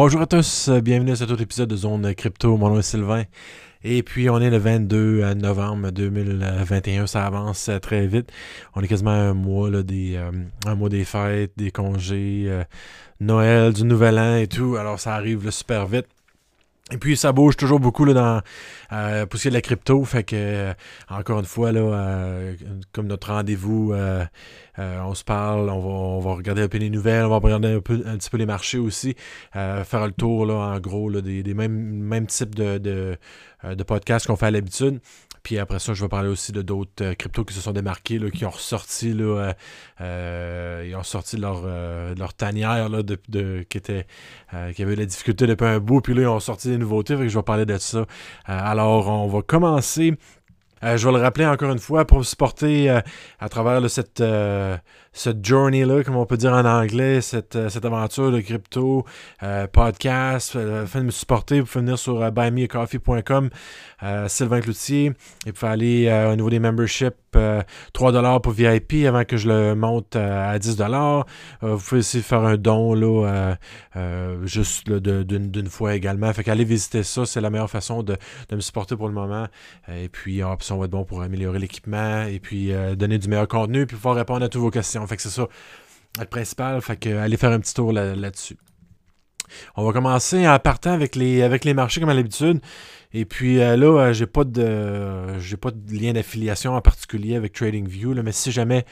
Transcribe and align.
Bonjour 0.00 0.20
à 0.20 0.26
tous, 0.26 0.68
euh, 0.68 0.80
bienvenue 0.80 1.10
à 1.10 1.16
cet 1.16 1.28
autre 1.32 1.42
épisode 1.42 1.70
de 1.70 1.74
Zone 1.74 2.14
Crypto. 2.14 2.56
Mon 2.56 2.68
nom 2.68 2.78
est 2.78 2.82
Sylvain. 2.82 3.24
Et 3.82 4.04
puis 4.04 4.30
on 4.30 4.38
est 4.38 4.48
le 4.48 4.56
22 4.56 5.34
novembre 5.34 5.90
2021, 5.90 7.08
ça 7.08 7.26
avance 7.26 7.68
euh, 7.68 7.80
très 7.80 8.06
vite. 8.06 8.30
On 8.76 8.80
est 8.80 8.86
quasiment 8.86 9.10
un 9.10 9.34
mois 9.34 9.82
des 9.82 10.14
euh, 10.14 10.30
un 10.66 10.76
mois 10.76 10.88
des 10.88 11.04
fêtes, 11.04 11.50
des 11.56 11.72
congés, 11.72 12.48
Noël, 13.18 13.72
du 13.72 13.82
Nouvel 13.82 14.20
An 14.20 14.36
et 14.36 14.46
tout. 14.46 14.76
Alors 14.76 15.00
ça 15.00 15.16
arrive 15.16 15.50
super 15.50 15.88
vite. 15.88 16.06
Et 16.90 16.96
puis 16.96 17.16
ça 17.16 17.32
bouge 17.32 17.56
toujours 17.56 17.80
beaucoup 17.80 18.04
là, 18.04 18.14
dans 18.14 18.40
euh, 18.92 19.26
pour 19.26 19.38
ce 19.38 19.42
qui 19.42 19.48
est 19.48 19.50
de 19.50 19.56
la 19.56 19.60
crypto. 19.60 20.02
Fait 20.04 20.24
que 20.24 20.36
euh, 20.36 20.72
encore 21.08 21.40
une 21.40 21.44
fois, 21.44 21.72
là, 21.72 21.80
euh, 21.80 22.54
comme 22.92 23.06
notre 23.06 23.32
rendez-vous, 23.32 23.94
on 24.78 25.14
se 25.14 25.24
parle, 25.24 25.68
on 25.70 25.80
va, 25.80 25.88
on 25.88 26.20
va, 26.20 26.34
regarder 26.34 26.62
un 26.62 26.68
peu 26.68 26.78
les 26.78 26.90
nouvelles, 26.90 27.24
on 27.24 27.30
va 27.30 27.38
regarder 27.38 27.74
un, 27.74 27.80
petit 27.80 28.30
peu 28.30 28.36
les 28.36 28.46
marchés 28.46 28.78
aussi, 28.78 29.16
faire 29.52 30.06
le 30.06 30.12
tour 30.12 30.46
là, 30.46 30.54
en 30.54 30.80
gros 30.80 31.10
là, 31.10 31.20
des, 31.20 31.42
des 31.42 31.54
mêmes, 31.54 31.72
mêmes 31.72 32.26
types 32.26 32.54
de, 32.54 32.78
de, 32.78 33.16
de 33.64 33.82
podcasts 33.82 34.26
qu'on 34.26 34.36
fait 34.36 34.46
à 34.46 34.50
l'habitude. 34.50 35.00
Puis 35.42 35.58
après 35.58 35.78
ça, 35.78 35.94
je 35.94 36.02
vais 36.02 36.08
parler 36.08 36.28
aussi 36.28 36.52
de 36.52 36.62
d'autres 36.62 37.02
euh, 37.02 37.14
cryptos 37.14 37.44
qui 37.44 37.54
se 37.54 37.60
sont 37.60 37.72
démarqués, 37.72 38.18
là, 38.18 38.30
qui 38.30 38.44
ont 38.44 38.50
ressorti, 38.50 39.12
là, 39.12 39.24
euh, 39.24 39.52
euh 40.00 40.94
ont 40.96 41.02
sorti 41.02 41.36
leur, 41.36 41.64
leur 42.16 42.34
tanière 42.34 42.88
là, 42.88 43.02
qui, 43.02 43.78
était, 43.78 44.06
qui 44.74 44.82
avait 44.82 44.94
eu 44.94 44.96
la 44.96 45.06
difficulté 45.06 45.46
depuis 45.46 45.66
un 45.66 45.78
bout, 45.78 46.00
puis 46.00 46.12
là, 46.12 46.22
ils 46.22 46.26
ont 46.26 46.40
sorti 46.40 46.68
des 46.68 46.78
nouveautés, 46.78 47.16
je 47.28 47.38
vais 47.38 47.42
parler 47.42 47.66
de 47.66 47.78
ça. 47.78 48.04
alors, 48.46 49.08
on 49.08 49.28
va 49.28 49.42
commencer 49.42 50.14
je 50.82 51.06
vais 51.06 51.12
le 51.12 51.22
rappeler 51.22 51.46
encore 51.46 51.72
une 51.72 51.78
fois 51.78 52.04
pour 52.04 52.24
supporter 52.24 52.90
euh, 52.90 53.00
à 53.40 53.48
travers 53.48 53.88
cette, 53.90 54.22
euh, 55.18 55.28
cette 55.28 55.44
journey-là, 55.44 56.02
comme 56.04 56.16
on 56.16 56.26
peut 56.26 56.36
dire 56.36 56.52
en 56.52 56.64
anglais, 56.64 57.20
cette, 57.20 57.68
cette 57.68 57.84
aventure 57.84 58.30
de 58.30 58.40
crypto, 58.40 59.04
podcast. 59.72 60.56
Faites 60.86 61.02
me 61.02 61.10
supporter, 61.10 61.60
vous 61.60 61.66
pouvez 61.66 61.84
venir 61.84 61.98
sur 61.98 62.30
buymeacoffee.com, 62.30 63.50
Sylvain 64.26 64.60
Cloutier, 64.60 65.12
et 65.46 65.50
vous 65.50 65.66
aller 65.66 66.28
au 66.30 66.36
niveau 66.36 66.50
des 66.50 66.58
memberships, 66.58 67.14
3$ 67.34 68.40
pour 68.40 68.52
VIP 68.52 69.06
avant 69.06 69.24
que 69.24 69.36
je 69.36 69.48
le 69.48 69.74
monte 69.74 70.16
à 70.16 70.58
10$. 70.58 71.24
vous 71.62 71.78
pouvez 71.78 71.98
aussi 71.98 72.22
faire 72.22 72.42
un 72.42 72.56
don 72.56 72.94
là, 72.94 73.56
juste 74.44 74.90
d'une 74.90 75.68
fois 75.68 75.94
également. 75.94 76.32
Fait 76.32 76.44
qu'allez 76.44 76.64
visiter 76.64 77.02
ça, 77.02 77.26
c'est 77.26 77.40
la 77.40 77.50
meilleure 77.50 77.70
façon 77.70 78.02
de, 78.02 78.16
de, 78.48 78.56
me 78.56 78.60
supporter 78.60 78.96
pour 78.96 79.08
le 79.08 79.14
moment. 79.14 79.46
Et 79.88 80.08
puis, 80.08 80.42
on 80.44 80.78
va 80.78 80.84
être 80.84 80.90
bon 80.90 81.04
pour 81.04 81.22
améliorer 81.22 81.58
l'équipement 81.58 82.22
et 82.22 82.40
puis 82.40 82.72
euh, 82.72 82.94
donner 82.94 83.18
du 83.18 83.28
meilleur 83.28 83.48
contenu 83.48 83.86
puis 83.86 83.96
pouvoir 83.96 84.14
répondre 84.14 84.44
à 84.44 84.48
toutes 84.48 84.60
vos 84.60 84.70
questions. 84.70 85.06
Fait 85.08 85.16
que 85.16 85.22
c'est 85.22 85.30
ça 85.30 85.48
le 86.18 86.26
principal. 86.26 86.80
Fait 86.82 86.96
que 86.96 87.10
allez 87.16 87.36
faire 87.36 87.52
un 87.52 87.60
petit 87.60 87.74
tour 87.74 87.92
là-dessus. 87.92 88.56
on 89.76 89.84
va 89.84 89.92
commencer 89.92 90.46
en 90.46 90.58
partant 90.58 90.92
avec 90.92 91.16
les, 91.16 91.42
avec 91.42 91.64
les 91.64 91.74
marchés 91.74 92.00
comme 92.00 92.10
à 92.10 92.14
l'habitude. 92.14 92.60
Et 93.12 93.24
puis 93.24 93.60
euh, 93.60 93.76
là, 93.76 93.86
euh, 93.86 94.12
j'ai 94.12 94.26
pas 94.26 94.44
de 94.44 95.38
j'ai 95.38 95.56
pas 95.56 95.70
de 95.70 95.94
lien 95.94 96.12
d'affiliation 96.12 96.74
en 96.74 96.80
particulier 96.82 97.36
avec 97.36 97.52
TradingView, 97.52 98.14
mais 98.22 98.32
si 98.32 98.52
jamais 98.52 98.84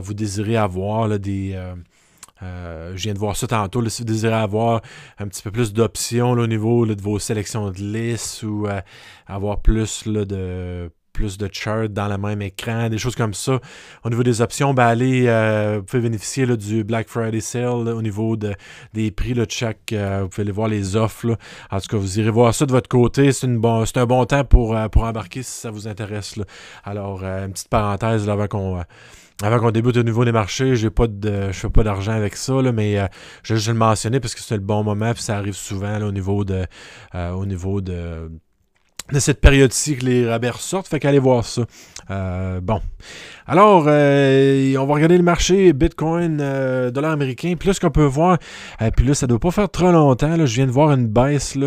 vous 0.00 0.12
désirez 0.12 0.56
avoir 0.56 1.18
des, 1.18 1.58
je 2.40 2.94
viens 2.94 3.14
de 3.14 3.18
voir 3.18 3.36
ça 3.36 3.46
tantôt. 3.46 3.86
si 3.88 4.02
vous 4.02 4.06
désirez 4.06 4.34
avoir 4.34 4.82
un 5.18 5.28
petit 5.28 5.42
peu 5.42 5.50
plus 5.50 5.72
d'options 5.72 6.32
au 6.32 6.46
niveau 6.46 6.84
de 6.86 7.00
vos 7.00 7.18
sélections 7.18 7.70
de 7.70 7.78
listes 7.78 8.42
ou 8.42 8.66
avoir 9.26 9.60
plus 9.60 10.06
de 10.06 10.90
plus 11.12 11.38
de 11.38 11.48
charts 11.52 11.88
dans 11.88 12.08
le 12.08 12.18
même 12.18 12.42
écran, 12.42 12.88
des 12.88 12.98
choses 12.98 13.14
comme 13.14 13.34
ça. 13.34 13.60
Au 14.04 14.10
niveau 14.10 14.22
des 14.22 14.40
options, 14.40 14.74
ben 14.74 14.86
allez, 14.86 15.26
euh, 15.26 15.76
vous 15.78 15.84
pouvez 15.84 16.02
bénéficier 16.02 16.46
là, 16.46 16.56
du 16.56 16.84
Black 16.84 17.08
Friday 17.08 17.40
Sale 17.40 17.88
au 17.88 18.02
niveau 18.02 18.36
de, 18.36 18.54
des 18.94 19.10
prix 19.10 19.34
là, 19.34 19.46
de 19.46 19.50
chaque. 19.50 19.92
Euh, 19.92 20.20
vous 20.22 20.28
pouvez 20.28 20.42
aller 20.42 20.52
voir 20.52 20.68
les 20.68 20.96
offres. 20.96 21.36
En 21.70 21.80
tout 21.80 21.88
cas, 21.88 21.96
vous 21.96 22.18
irez 22.18 22.30
voir 22.30 22.54
ça 22.54 22.66
de 22.66 22.72
votre 22.72 22.88
côté. 22.88 23.32
C'est, 23.32 23.46
bon, 23.46 23.84
un 23.94 24.06
bon 24.06 24.24
temps 24.24 24.44
pour, 24.44 24.76
euh, 24.76 24.88
pour 24.88 25.04
embarquer 25.04 25.42
si 25.42 25.52
ça 25.52 25.70
vous 25.70 25.86
intéresse. 25.86 26.34
Alors, 26.84 27.22
une 27.24 27.52
petite 27.52 27.68
parenthèse 27.68 28.26
là, 28.26 28.32
avant 28.32 28.48
qu'on. 28.48 28.82
avant 29.42 29.58
qu'on 29.58 29.70
débute 29.70 29.96
au 29.96 30.02
niveau 30.02 30.24
des 30.24 30.32
marchés, 30.32 30.76
j'ai 30.76 30.90
pas 30.90 31.06
je 31.22 31.52
fais 31.52 31.70
pas 31.70 31.82
d'argent 31.82 32.12
avec 32.12 32.36
ça, 32.36 32.54
mais 32.72 33.08
je 33.42 33.54
vais 33.54 33.72
le 33.72 33.78
mentionner 33.78 34.20
parce 34.20 34.34
que 34.34 34.40
c'est 34.40 34.54
le 34.54 34.60
bon 34.60 34.82
moment, 34.82 35.12
puis 35.12 35.22
ça 35.22 35.36
arrive 35.36 35.54
souvent 35.54 36.00
au 36.00 36.12
niveau 36.12 36.44
de, 36.44 36.66
au 37.14 37.44
niveau 37.44 37.80
de, 37.80 38.30
de 39.10 39.18
cette 39.18 39.40
période-ci 39.40 39.96
que 39.96 40.04
les 40.04 40.28
rabais 40.28 40.50
ressortent. 40.50 40.88
Fait 40.88 41.00
qu'allez 41.00 41.18
voir 41.18 41.44
ça. 41.44 41.62
Euh, 42.10 42.60
bon. 42.60 42.80
Alors, 43.46 43.84
euh, 43.86 44.76
on 44.76 44.86
va 44.86 44.94
regarder 44.94 45.16
le 45.16 45.22
marché 45.22 45.72
Bitcoin, 45.72 46.38
euh, 46.40 46.90
dollar 46.90 47.12
américain. 47.12 47.54
Puis 47.58 47.68
là, 47.68 47.74
ce 47.74 47.80
qu'on 47.80 47.90
peut 47.90 48.04
voir, 48.04 48.38
puis 48.96 49.06
là, 49.06 49.14
ça 49.14 49.26
doit 49.26 49.40
pas 49.40 49.50
faire 49.50 49.68
trop 49.70 49.90
longtemps. 49.90 50.34
Je 50.36 50.54
viens 50.54 50.66
de 50.66 50.70
voir 50.70 50.92
une 50.92 51.08
baisse. 51.08 51.58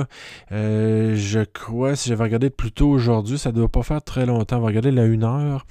Je 0.52 1.44
crois, 1.44 1.96
si 1.96 2.10
j'avais 2.10 2.24
regardé 2.24 2.50
plus 2.50 2.72
tôt 2.72 2.90
aujourd'hui, 2.90 3.38
ça 3.38 3.52
doit 3.52 3.70
pas 3.70 3.84
faire 3.84 4.02
très 4.02 4.26
longtemps. 4.26 4.58
On 4.58 4.62
va 4.62 4.68
regarder 4.68 4.92
la 4.92 5.04
1 5.04 5.24
heure. 5.24 5.66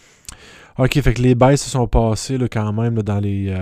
OK, 0.79 1.01
fait 1.01 1.15
que 1.15 1.23
les 1.23 1.35
baisses 1.35 1.63
se 1.63 1.71
sont 1.71 1.87
passées 1.87 2.37
là, 2.37 2.49
quand 2.49 2.73
même 2.73 3.01
dans 3.03 3.21
les 3.21 3.55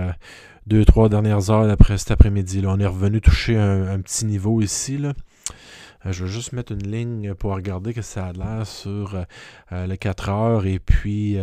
deux, 0.65 0.85
trois 0.85 1.09
dernières 1.09 1.51
heures 1.51 1.69
après 1.69 1.97
cet 1.97 2.11
après-midi. 2.11 2.63
On 2.65 2.79
est 2.79 2.87
revenu 2.87 3.21
toucher 3.21 3.57
un, 3.57 3.99
petit 3.99 4.25
niveau 4.25 4.61
ici. 4.61 4.99
Euh, 6.05 6.11
je 6.11 6.25
vais 6.25 6.31
juste 6.31 6.53
mettre 6.53 6.71
une 6.71 6.89
ligne 6.89 7.33
pour 7.33 7.53
regarder 7.53 7.93
que 7.93 8.01
ça 8.01 8.27
a 8.27 8.33
l'air 8.33 8.67
sur 8.67 9.15
euh, 9.15 9.23
euh, 9.71 9.87
les 9.87 9.97
4 9.97 10.29
heures 10.29 10.65
et 10.65 10.79
puis 10.79 11.37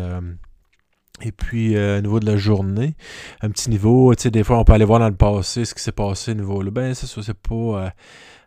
et 1.23 1.33
puis, 1.33 1.77
au 1.77 2.01
niveau 2.01 2.19
de 2.19 2.25
la 2.25 2.39
journée, 2.39 2.95
un 3.43 3.51
petit 3.51 3.69
niveau, 3.69 4.15
tu 4.15 4.23
sais, 4.23 4.31
des 4.31 4.43
fois, 4.43 4.59
on 4.59 4.65
peut 4.65 4.73
aller 4.73 4.87
voir 4.87 5.01
dans 5.01 5.09
le 5.11 5.15
passé 5.15 5.67
ce 5.67 5.75
qui 5.75 5.83
s'est 5.83 5.93
passé 5.93 6.31
au 6.31 6.35
niveau 6.35 6.63
là. 6.63 6.71
Ben, 6.71 6.95
c'est 6.95 7.07
ça, 7.07 7.21
c'est 7.23 7.37
pas. 7.37 7.93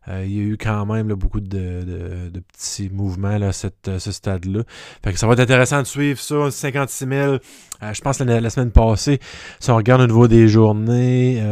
il 0.07 0.33
y 0.33 0.39
a 0.39 0.43
eu 0.43 0.57
quand 0.57 0.83
même 0.87 1.09
beaucoup 1.09 1.39
de, 1.39 2.31
petits 2.51 2.89
mouvements 2.89 3.37
là, 3.37 3.49
à 3.49 3.51
ce 3.53 4.11
stade-là. 4.11 4.63
Fait 5.03 5.13
que 5.13 5.19
ça 5.19 5.27
va 5.27 5.33
être 5.33 5.41
intéressant 5.41 5.83
de 5.83 5.87
suivre 5.87 6.19
ça. 6.19 6.49
56 6.49 7.07
000, 7.07 7.37
je 7.79 8.01
pense 8.01 8.19
la, 8.21 8.49
semaine 8.49 8.71
passée, 8.71 9.19
si 9.59 9.69
on 9.69 9.75
regarde 9.75 10.01
au 10.01 10.07
niveau 10.07 10.27
des 10.27 10.47
journées, 10.47 11.43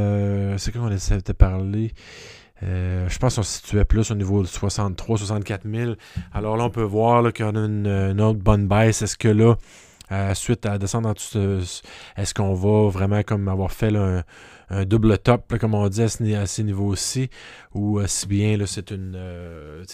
c'est 0.58 0.72
quoi 0.72 0.82
on 0.82 0.92
essaie 0.92 1.20
de 1.20 1.34
parler? 1.34 1.94
Euh, 2.64 3.10
je 3.10 3.18
pense 3.18 3.36
qu'on 3.36 3.44
se 3.44 3.58
situait 3.58 3.86
plus 3.86 4.12
au 4.12 4.16
niveau 4.16 4.42
de 4.42 4.48
63, 4.48 5.18
64 5.18 5.68
000. 5.70 5.94
Alors 6.34 6.58
là, 6.58 6.66
on 6.66 6.70
peut 6.70 6.84
voir 6.84 7.34
qu'on 7.34 7.56
a 7.56 7.66
une, 7.66 8.22
autre 8.22 8.40
bonne 8.40 8.68
baisse. 8.68 9.02
Est-ce 9.02 9.18
que 9.18 9.28
là, 9.28 9.56
euh, 10.12 10.34
suite 10.34 10.66
à 10.66 10.78
descendre 10.78 11.10
en 11.10 11.14
tout 11.14 11.38
est-ce 12.18 12.34
qu'on 12.34 12.54
va 12.54 12.90
vraiment 12.90 13.24
comme 13.24 13.48
avoir 13.48 13.72
fait 13.72 13.96
un, 13.96 14.24
double 14.86 15.18
top, 15.18 15.58
comme 15.58 15.74
on 15.74 15.90
dit 15.90 16.02
à, 16.02 16.46
ces 16.46 16.64
niveaux-ci, 16.64 17.30
ou 17.74 18.00
euh, 18.00 18.08
si 18.08 18.26
bien 18.26 18.58
c'est 18.66 18.92
une 18.92 19.18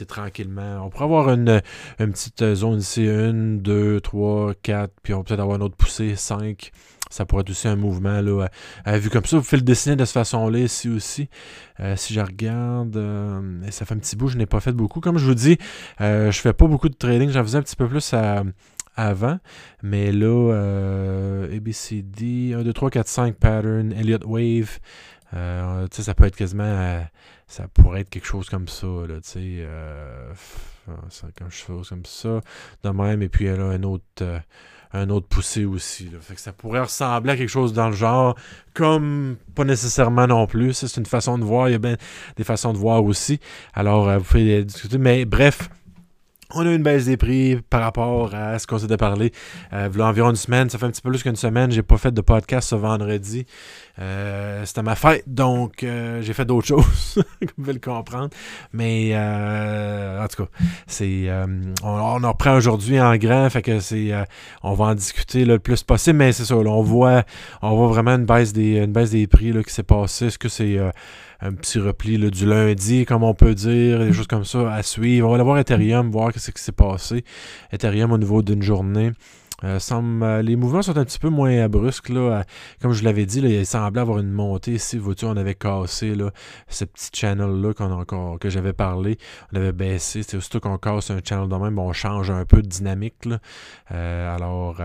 tranquillement. 0.07 0.85
On 0.85 0.89
pourrait 0.89 1.05
avoir 1.05 1.31
une, 1.31 1.61
une 1.99 2.11
petite 2.11 2.53
zone 2.53 2.79
ici, 2.79 3.05
une, 3.05 3.59
deux, 3.59 3.99
trois, 4.01 4.53
quatre, 4.61 4.93
puis 5.01 5.13
on 5.13 5.19
peut 5.19 5.29
peut-être 5.29 5.39
avoir 5.39 5.57
une 5.57 5.63
autre 5.63 5.77
poussée, 5.77 6.15
cinq. 6.15 6.71
Ça 7.09 7.25
pourrait 7.25 7.41
être 7.41 7.49
aussi 7.49 7.67
un 7.67 7.75
mouvement 7.75 8.21
là, 8.21 8.47
vu 8.97 9.09
comme 9.09 9.25
ça. 9.25 9.37
Vous 9.37 9.43
faites 9.43 9.59
le 9.59 9.65
dessiner 9.65 9.95
de 9.95 10.05
cette 10.05 10.13
façon-là 10.13 10.59
ici 10.59 10.89
aussi. 10.89 11.29
Euh, 11.79 11.95
si 11.95 12.13
je 12.13 12.19
regarde, 12.19 12.97
euh, 12.97 13.61
ça 13.71 13.85
fait 13.85 13.93
un 13.93 13.99
petit 13.99 14.15
bout, 14.15 14.27
je 14.27 14.37
n'ai 14.37 14.45
pas 14.45 14.59
fait 14.59 14.71
beaucoup. 14.71 14.99
Comme 14.99 15.17
je 15.17 15.25
vous 15.25 15.35
dis, 15.35 15.57
euh, 16.01 16.31
je 16.31 16.39
fais 16.39 16.53
pas 16.53 16.67
beaucoup 16.67 16.89
de 16.89 16.95
trading. 16.95 17.29
J'en 17.29 17.43
faisais 17.43 17.57
un 17.57 17.61
petit 17.61 17.75
peu 17.75 17.87
plus 17.87 18.13
avant. 18.95 19.39
Mais 19.83 20.11
là, 20.11 21.45
ABCD, 21.53 22.53
1, 22.55 22.63
2, 22.63 22.73
3, 22.73 22.89
4, 22.89 23.07
5 23.07 23.35
pattern, 23.35 23.93
Elliott 23.93 24.23
Wave. 24.25 24.79
ça 25.31 26.13
peut 26.15 26.25
être 26.25 26.35
quasiment. 26.35 27.05
ça 27.47 27.67
pourrait 27.67 28.01
être 28.01 28.09
quelque 28.09 28.27
chose 28.27 28.49
comme 28.49 28.67
ça. 28.67 28.87
Là, 28.87 29.19
quelque 31.35 31.49
chose 31.51 31.89
comme 31.89 32.05
ça. 32.05 32.41
De 32.83 32.89
même, 32.89 33.21
et 33.21 33.29
puis 33.29 33.47
a 33.49 33.53
un 33.53 33.83
autre 33.83 34.41
un 34.93 35.09
autre 35.09 35.27
poussé 35.27 35.65
aussi. 35.65 36.09
Fait 36.21 36.35
que 36.35 36.41
ça 36.41 36.53
pourrait 36.53 36.81
ressembler 36.81 37.33
à 37.33 37.37
quelque 37.37 37.49
chose 37.49 37.73
dans 37.73 37.89
le 37.89 37.95
genre, 37.95 38.35
comme 38.73 39.37
pas 39.55 39.63
nécessairement 39.63 40.27
non 40.27 40.47
plus. 40.47 40.73
C'est 40.73 40.97
une 40.97 41.05
façon 41.05 41.37
de 41.37 41.43
voir. 41.43 41.69
Il 41.69 41.73
y 41.73 41.75
a 41.75 41.79
bien 41.79 41.97
des 42.35 42.43
façons 42.43 42.73
de 42.73 42.77
voir 42.77 43.03
aussi. 43.03 43.39
Alors, 43.73 44.09
euh, 44.09 44.17
vous 44.17 44.23
pouvez 44.23 44.63
discuter. 44.63 44.97
Mais 44.97 45.25
bref, 45.25 45.69
on 46.53 46.65
a 46.65 46.71
une 46.71 46.83
baisse 46.83 47.05
des 47.05 47.17
prix 47.17 47.57
par 47.69 47.81
rapport 47.81 48.33
à 48.33 48.57
ce 48.59 48.67
qu'on 48.67 48.77
s'était 48.77 48.97
parlé. 48.97 49.31
Euh, 49.73 49.89
il 49.91 49.99
y 49.99 50.01
a 50.01 50.05
environ 50.05 50.29
une 50.29 50.35
semaine, 50.35 50.69
ça 50.69 50.77
fait 50.77 50.85
un 50.85 50.91
petit 50.91 51.01
peu 51.01 51.09
plus 51.09 51.23
qu'une 51.23 51.35
semaine. 51.35 51.71
J'ai 51.71 51.83
pas 51.83 51.97
fait 51.97 52.11
de 52.11 52.21
podcast 52.21 52.69
ce 52.69 52.75
vendredi. 52.75 53.45
Euh, 53.99 54.63
c'était 54.65 54.83
ma 54.83 54.95
fête, 54.95 55.23
donc 55.27 55.83
euh, 55.83 56.21
j'ai 56.21 56.33
fait 56.33 56.45
d'autres 56.45 56.67
choses, 56.75 57.15
comme 57.15 57.47
vous 57.57 57.63
pouvez 57.63 57.73
le 57.73 57.79
comprendre. 57.79 58.29
Mais 58.71 59.09
euh, 59.13 60.23
en 60.23 60.27
tout 60.27 60.43
cas, 60.43 60.49
c'est 60.85 61.27
on, 61.83 61.89
on, 61.89 62.23
en 62.23 62.31
reprend 62.31 62.55
aujourd'hui 62.55 62.99
en 63.01 63.15
grand, 63.17 63.49
fait 63.49 63.61
que 63.61 63.79
c'est 63.79 64.13
on 64.63 64.73
va 64.73 64.85
en 64.85 64.95
discuter 64.95 65.45
le 65.45 65.59
plus 65.59 65.83
possible, 65.83 66.19
mais 66.19 66.31
c'est 66.31 66.45
ça, 66.45 66.55
on 66.55 66.81
voit 66.81 67.23
on 67.61 67.75
voit 67.75 67.87
vraiment 67.87 68.15
une 68.15 68.25
baisse 68.25 68.53
des 68.53 68.77
une 68.77 68.93
baisse 68.93 69.11
des 69.11 69.27
prix 69.27 69.51
là, 69.51 69.63
qui 69.63 69.73
s'est 69.73 69.83
passée. 69.83 70.27
Est-ce 70.27 70.37
que 70.37 70.49
c'est 70.49 70.79
un 71.41 71.53
petit 71.53 71.79
repli 71.79 72.17
du 72.31 72.45
lundi, 72.45 73.05
comme 73.05 73.23
on 73.23 73.33
peut 73.33 73.53
dire, 73.53 73.99
des 73.99 74.13
choses 74.13 74.27
comme 74.27 74.45
ça 74.45 74.73
à 74.73 74.83
suivre. 74.83 75.27
On 75.27 75.31
va 75.31 75.35
aller 75.35 75.43
voir 75.43 75.59
Ethereum, 75.59 76.09
voir 76.11 76.31
ce 76.35 76.51
qui 76.51 76.61
s'est 76.61 76.71
passé. 76.71 77.23
Ethereum 77.71 78.11
au 78.11 78.17
niveau 78.17 78.41
d'une 78.41 78.61
journée. 78.61 79.11
semble, 79.79 80.39
les 80.41 80.55
mouvements 80.55 80.81
sont 80.81 80.97
un 80.97 81.05
petit 81.05 81.19
peu 81.19 81.29
moins 81.29 81.67
brusques. 81.69 82.09
Là, 82.09 82.43
comme 82.81 82.93
je 82.93 83.03
l'avais 83.03 83.25
dit, 83.25 83.39
il 83.39 83.65
semblait 83.65 84.01
avoir 84.01 84.19
une 84.19 84.31
montée. 84.31 84.73
Ici, 84.73 84.97
vois 84.97 85.15
on 85.23 85.37
avait 85.37 85.55
cassé 85.55 86.15
là, 86.15 86.31
ce 86.67 86.85
petit 86.85 87.09
channel-là 87.13 87.73
que 88.39 88.49
j'avais 88.49 88.73
parlé. 88.73 89.17
On 89.53 89.57
avait 89.57 89.73
baissé. 89.73 90.23
C'est 90.23 90.39
surtout 90.39 90.59
qu'on 90.59 90.77
casse 90.77 91.11
un 91.11 91.19
channel 91.23 91.49
de 91.49 91.55
même, 91.55 91.77
on 91.77 91.93
change 91.93 92.31
un 92.31 92.45
peu 92.45 92.61
de 92.61 92.67
dynamique. 92.67 93.25
Là. 93.25 93.39
alors, 94.33 94.81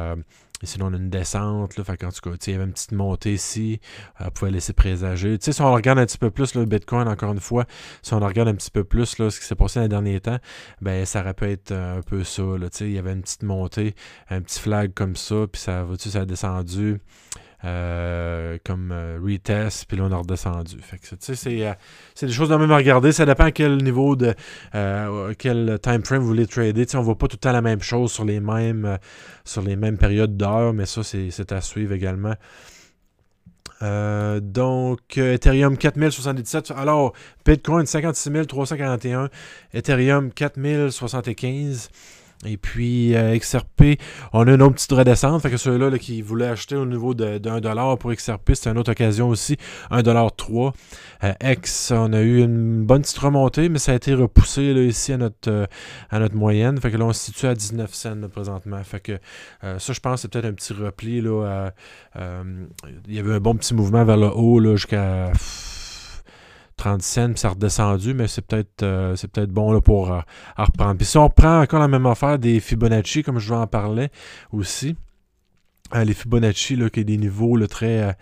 sinon, 0.66 0.86
on 0.86 0.94
a 0.94 0.96
une 0.96 1.10
descente. 1.10 1.76
Là, 1.76 1.84
fait 1.84 2.04
en 2.04 2.10
tout 2.10 2.30
cas, 2.30 2.36
il 2.46 2.52
y 2.52 2.54
avait 2.54 2.64
une 2.64 2.72
petite 2.72 2.92
montée 2.92 3.34
ici. 3.34 3.80
On 4.20 4.30
pouvait 4.30 4.50
laisser 4.50 4.72
présager. 4.72 5.38
sais, 5.40 5.52
si 5.52 5.62
on 5.62 5.72
regarde 5.72 5.98
un 5.98 6.06
petit 6.06 6.18
peu 6.18 6.30
plus 6.30 6.54
le 6.54 6.64
Bitcoin, 6.64 7.08
encore 7.08 7.32
une 7.32 7.40
fois, 7.40 7.66
si 8.02 8.14
on 8.14 8.20
regarde 8.20 8.48
un 8.48 8.54
petit 8.54 8.70
peu 8.70 8.84
plus 8.84 9.18
là, 9.18 9.30
ce 9.30 9.40
qui 9.40 9.46
s'est 9.46 9.54
passé 9.54 9.80
dans 9.80 9.84
les 9.84 9.88
derniers 9.88 10.20
temps, 10.20 10.38
ben 10.80 11.04
ça 11.04 11.22
pu 11.34 11.44
être 11.44 11.72
un 11.72 12.00
peu 12.02 12.24
ça. 12.24 12.42
Là, 12.42 12.68
il 12.80 12.92
y 12.92 12.98
avait 12.98 13.12
une 13.12 13.22
petite 13.22 13.42
montée, 13.42 13.94
un 14.30 14.40
petit 14.40 14.60
flag 14.60 14.92
comme 14.94 15.16
ça, 15.16 15.46
puis 15.50 15.60
ça, 15.60 15.86
ça 15.98 16.20
a 16.20 16.24
descendu? 16.24 17.00
Euh, 17.64 18.58
comme 18.64 18.90
euh, 18.90 19.20
retest, 19.22 19.84
puis 19.86 19.96
là 19.96 20.04
on 20.08 20.12
a 20.12 20.16
redescendu. 20.16 20.78
Euh, 20.78 21.74
c'est, 22.14 22.26
des 22.26 22.32
choses 22.32 22.48
de 22.48 22.56
même 22.56 22.72
à 22.72 22.76
regarder. 22.76 23.12
Ça 23.12 23.24
dépend 23.24 23.44
à 23.44 23.52
quel 23.52 23.76
niveau 23.76 24.16
de 24.16 24.34
quel 25.38 25.78
time 25.80 26.04
frame 26.04 26.18
vous 26.22 26.26
voulez 26.26 26.48
trader. 26.48 26.86
on 26.94 26.98
ne 26.98 27.04
voit 27.04 27.16
pas 27.16 27.28
tout 27.28 27.36
le 27.36 27.40
temps 27.40 27.52
la 27.52 27.62
même 27.62 27.80
chose 27.80 28.10
sur 28.10 28.24
les 28.24 28.40
mêmes 28.40 28.98
sur 29.44 29.62
les 29.62 29.76
mêmes 29.76 29.96
périodes 29.96 30.36
d'heures, 30.36 30.72
mais 30.72 30.86
ça, 30.86 31.04
c'est, 31.04 31.52
à 31.52 31.60
suivre 31.60 31.92
également. 31.92 32.34
donc, 33.80 35.16
Ethereum 35.16 35.76
4077. 35.76 36.72
Alors, 36.76 37.12
Bitcoin 37.46 37.86
56 37.86 38.46
341. 38.48 39.30
Ethereum 39.72 40.32
4075. 40.32 41.90
Et 42.44 42.56
puis, 42.56 43.14
euh, 43.14 43.38
XRP, 43.38 44.00
on 44.32 44.46
a 44.48 44.52
une 44.52 44.62
autre 44.62 44.74
petite 44.74 44.92
redescente. 44.92 45.40
Fait 45.42 45.50
que 45.50 45.56
ceux-là 45.56 45.96
qui 45.98 46.22
voulaient 46.22 46.48
acheter 46.48 46.74
au 46.74 46.84
niveau 46.84 47.14
de, 47.14 47.38
de 47.38 47.60
dollar 47.60 47.96
pour 47.98 48.12
XRP, 48.12 48.54
c'était 48.54 48.70
une 48.70 48.78
autre 48.78 48.90
occasion 48.90 49.28
aussi. 49.28 49.56
1,3$. 49.90 50.72
Euh, 51.24 51.32
X, 51.44 51.92
on 51.94 52.12
a 52.12 52.20
eu 52.20 52.42
une 52.42 52.84
bonne 52.84 53.02
petite 53.02 53.18
remontée, 53.18 53.68
mais 53.68 53.78
ça 53.78 53.92
a 53.92 53.94
été 53.94 54.14
repoussé 54.14 54.62
ici 54.62 55.12
à 55.12 55.18
notre, 55.18 55.50
euh, 55.50 55.66
à 56.10 56.18
notre 56.18 56.34
moyenne. 56.34 56.80
Fait 56.80 56.90
que 56.90 56.96
là, 56.96 57.04
on 57.04 57.12
se 57.12 57.26
situe 57.26 57.46
à 57.46 57.54
19 57.54 57.94
cents 57.94 58.28
présentement. 58.32 58.82
Fait 58.82 59.00
que 59.00 59.18
ça, 59.78 59.92
je 59.92 60.00
pense, 60.00 60.22
c'est 60.22 60.28
peut-être 60.28 60.46
un 60.46 60.52
petit 60.52 60.72
repli. 60.72 61.20
Là, 61.20 61.70
il 62.16 63.14
y 63.14 63.18
avait 63.18 63.34
un 63.34 63.40
bon 63.40 63.54
petit 63.54 63.74
mouvement 63.74 64.04
vers 64.04 64.16
le 64.16 64.28
haut 64.28 64.60
jusqu'à 64.76 65.30
30 66.82 67.02
cents, 67.02 67.28
puis 67.28 67.38
ça 67.38 67.50
redescendu, 67.50 68.12
mais 68.12 68.26
c'est 68.26 68.44
peut-être 68.44 68.82
euh, 68.82 69.14
c'est 69.14 69.30
peut-être 69.30 69.50
bon 69.50 69.70
là, 69.72 69.80
pour 69.80 70.12
euh, 70.12 70.20
reprendre. 70.56 70.96
Puis 70.96 71.06
si 71.06 71.16
on 71.16 71.24
reprend 71.24 71.60
encore 71.60 71.78
la 71.78 71.86
même 71.86 72.06
affaire 72.06 72.40
des 72.40 72.58
Fibonacci, 72.58 73.22
comme 73.22 73.38
je 73.38 73.48
vous 73.48 73.60
en 73.60 73.68
parlais 73.68 74.10
aussi, 74.50 74.96
euh, 75.94 76.02
les 76.02 76.12
Fibonacci, 76.12 76.74
là, 76.74 76.90
qui 76.90 77.00
est 77.00 77.04
des 77.04 77.18
niveaux 77.18 77.56
très, 77.68 78.16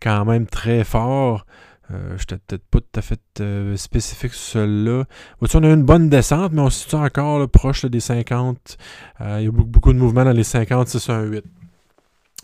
quand 0.00 0.24
même 0.24 0.46
très 0.46 0.82
forts. 0.82 1.46
je 1.88 1.94
n'étais 2.14 2.38
peut-être 2.38 2.64
pas 2.68 2.80
tout 2.80 2.98
à 2.98 3.02
fait 3.02 3.76
spécifique 3.76 4.32
sur 4.34 4.60
celui-là. 4.60 5.04
On 5.40 5.62
a 5.62 5.68
eu 5.68 5.74
une 5.74 5.84
bonne 5.84 6.08
descente, 6.08 6.52
mais 6.52 6.62
on 6.62 6.70
se 6.70 6.80
situe 6.80 6.96
encore 6.96 7.48
proche 7.48 7.84
des 7.84 8.00
50. 8.00 8.76
il 9.20 9.26
y 9.26 9.46
a 9.46 9.50
beaucoup, 9.52 9.68
beaucoup, 9.68 9.92
de 9.92 9.98
mouvements 9.98 10.24
dans 10.24 10.32
les 10.32 10.42
50, 10.42 10.88
6, 10.88 11.10
1, 11.10 11.22
8. 11.26 11.44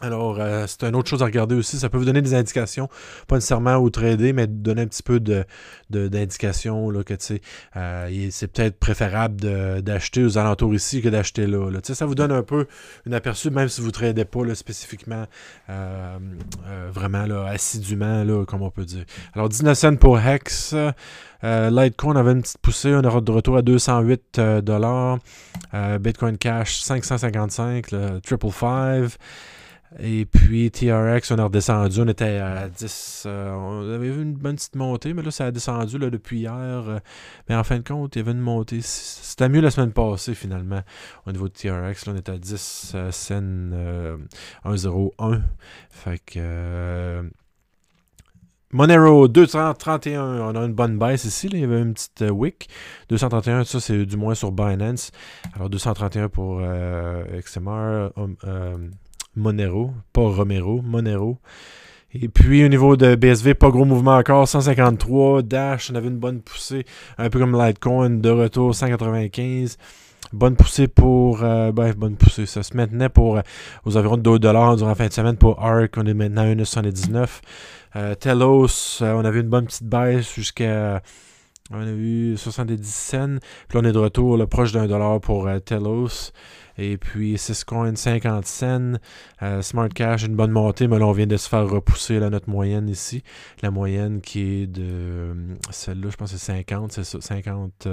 Alors, 0.02 0.36
euh, 0.38 0.66
c'est 0.66 0.84
une 0.84 0.94
autre 0.94 1.08
chose 1.08 1.22
à 1.22 1.24
regarder 1.24 1.54
aussi. 1.54 1.78
Ça 1.78 1.88
peut 1.88 1.96
vous 1.96 2.04
donner 2.04 2.20
des 2.20 2.34
indications, 2.34 2.90
pas 3.28 3.36
nécessairement 3.36 3.76
au 3.76 3.88
trader, 3.88 4.34
mais 4.34 4.46
donner 4.46 4.82
un 4.82 4.86
petit 4.86 5.02
peu 5.02 5.20
de, 5.20 5.46
d'indications 5.88 6.90
là, 6.90 7.02
que 7.02 7.14
euh, 7.76 8.28
c'est 8.30 8.46
peut-être 8.48 8.78
préférable 8.78 9.36
d'acheter 9.80 10.22
aux 10.22 10.36
alentours 10.36 10.74
ici 10.74 11.00
que 11.00 11.08
d'acheter 11.08 11.46
là. 11.46 11.70
là. 11.70 11.80
Ça 11.82 12.04
vous 12.04 12.14
donne 12.14 12.30
un 12.30 12.42
peu 12.42 12.66
un 13.08 13.12
aperçu, 13.12 13.48
même 13.48 13.70
si 13.70 13.80
vous 13.80 13.86
ne 13.86 13.92
tradez 13.92 14.26
pas 14.26 14.44
là, 14.44 14.54
spécifiquement, 14.54 15.24
euh, 15.70 16.18
vraiment 16.90 17.24
là, 17.24 17.46
assidûment, 17.46 18.22
là, 18.22 18.44
comme 18.44 18.60
on 18.60 18.70
peut 18.70 18.84
dire. 18.84 19.04
Alors, 19.32 19.48
19 19.48 19.78
cents 19.78 19.96
pour 19.96 20.20
Hex. 20.20 20.74
Litecoin 21.42 22.16
avait 22.16 22.32
une 22.32 22.42
petite 22.42 22.58
poussée, 22.58 22.92
on 22.94 23.04
aura 23.04 23.20
de 23.20 23.30
retour 23.30 23.56
à 23.56 23.62
208 23.62 24.40
dollars. 24.62 25.18
Bitcoin 26.00 26.36
Cash 26.36 26.80
555, 26.80 27.92
le 27.92 28.20
Triple 28.20 28.50
Five. 28.50 29.16
Et 30.00 30.26
puis 30.26 30.70
TRX, 30.70 31.30
on 31.30 31.38
a 31.38 31.44
redescendu, 31.44 32.00
on 32.00 32.08
était 32.08 32.38
à 32.38 32.68
10. 32.68 33.22
Euh, 33.26 33.52
on 33.52 33.88
avait 33.92 34.10
vu 34.10 34.22
une 34.22 34.34
bonne 34.34 34.56
petite 34.56 34.74
montée, 34.74 35.14
mais 35.14 35.22
là, 35.22 35.30
ça 35.30 35.46
a 35.46 35.50
descendu 35.50 35.98
là, 35.98 36.10
depuis 36.10 36.40
hier. 36.40 36.52
Euh, 36.52 36.98
mais 37.48 37.54
en 37.54 37.62
fin 37.64 37.78
de 37.78 37.88
compte, 37.88 38.16
il 38.16 38.18
y 38.18 38.22
avait 38.22 38.32
une 38.32 38.40
montée. 38.40 38.80
C'était 38.82 39.48
mieux 39.48 39.60
la 39.60 39.70
semaine 39.70 39.92
passée, 39.92 40.34
finalement, 40.34 40.82
au 41.26 41.32
niveau 41.32 41.48
de 41.48 41.52
TRX. 41.52 42.06
Là, 42.06 42.12
on 42.14 42.16
était 42.16 42.32
à 42.32 42.38
10 42.38 42.92
euh, 42.94 43.12
cents 43.12 43.40
1,01. 44.64 45.42
Fait 45.90 46.18
que. 46.24 47.30
Monero 48.72 49.28
231, 49.28 50.22
on 50.22 50.56
a 50.56 50.60
une 50.64 50.74
bonne 50.74 50.98
baisse 50.98 51.24
ici. 51.24 51.48
il 51.50 51.60
y 51.60 51.64
avait 51.64 51.80
une 51.80 51.94
petite 51.94 52.24
wick. 52.28 52.68
231, 53.08 53.64
ça 53.64 53.80
c'est 53.80 54.04
du 54.04 54.16
moins 54.16 54.34
sur 54.34 54.50
Binance. 54.50 55.12
Alors 55.54 55.70
231 55.70 56.28
pour 56.28 56.60
XMR. 56.60 58.10
Monero, 59.36 59.92
pas 60.12 60.22
Romero, 60.22 60.82
Monero. 60.82 61.38
Et 62.12 62.28
puis 62.28 62.64
au 62.64 62.68
niveau 62.68 62.96
de 62.96 63.14
BSV, 63.14 63.54
pas 63.54 63.70
gros 63.70 63.84
mouvement 63.84 64.16
encore, 64.16 64.48
153. 64.48 65.42
Dash, 65.42 65.90
on 65.90 65.94
avait 65.94 66.08
une 66.08 66.18
bonne 66.18 66.40
poussée, 66.40 66.86
un 67.18 67.28
peu 67.28 67.38
comme 67.38 67.60
Litecoin, 67.60 68.10
de 68.10 68.30
retour 68.30 68.74
195. 68.74 69.76
Bonne 70.32 70.56
poussée 70.56 70.88
pour. 70.88 71.44
Euh, 71.44 71.72
ben, 71.72 71.92
bonne 71.92 72.16
poussée. 72.16 72.46
Ça 72.46 72.62
se 72.62 72.76
maintenait 72.76 73.08
pour 73.08 73.36
euh, 73.36 73.42
aux 73.84 73.96
environs 73.96 74.16
de 74.16 74.22
2 74.22 74.38
durant 74.38 74.74
la 74.74 74.94
fin 74.94 75.06
de 75.06 75.12
semaine 75.12 75.36
pour 75.36 75.62
ARC. 75.62 75.94
On 75.96 76.06
est 76.06 76.14
maintenant 76.14 76.42
à 76.42 76.46
1,79. 76.46 77.40
Euh, 77.94 78.14
Telos, 78.14 79.02
on 79.02 79.24
avait 79.24 79.40
une 79.40 79.48
bonne 79.48 79.66
petite 79.66 79.84
baisse 79.84 80.34
jusqu'à. 80.34 81.02
On 81.70 81.80
a 81.80 81.90
eu 81.90 82.36
70 82.36 82.84
cents. 82.84 83.36
Puis 83.68 83.78
là, 83.78 83.84
on 83.84 83.88
est 83.88 83.92
de 83.92 83.98
retour 83.98 84.48
proche 84.48 84.72
d'un 84.72 84.86
dollar 84.86 85.20
pour 85.20 85.48
Telos. 85.64 86.32
Et 86.78 86.98
puis 86.98 87.38
Syscoin 87.38 87.94
50 87.94 88.46
cents. 88.46 88.92
Euh, 89.42 89.62
Smart 89.62 89.88
Cash, 89.88 90.24
une 90.24 90.36
bonne 90.36 90.50
montée, 90.50 90.88
mais 90.88 90.98
là, 90.98 91.06
on 91.06 91.12
vient 91.12 91.26
de 91.26 91.36
se 91.36 91.48
faire 91.48 91.68
repousser 91.68 92.18
là, 92.18 92.30
notre 92.30 92.50
moyenne 92.50 92.88
ici. 92.88 93.22
La 93.62 93.70
moyenne 93.70 94.20
qui 94.20 94.40
est 94.40 94.66
de. 94.66 94.82
Euh, 94.82 95.34
celle-là, 95.70 96.10
je 96.10 96.16
pense 96.16 96.32
que 96.32 96.38
c'est 96.38 96.52
50, 96.52 96.92
c'est 96.92 97.04
ça, 97.04 97.20
50. 97.20 97.88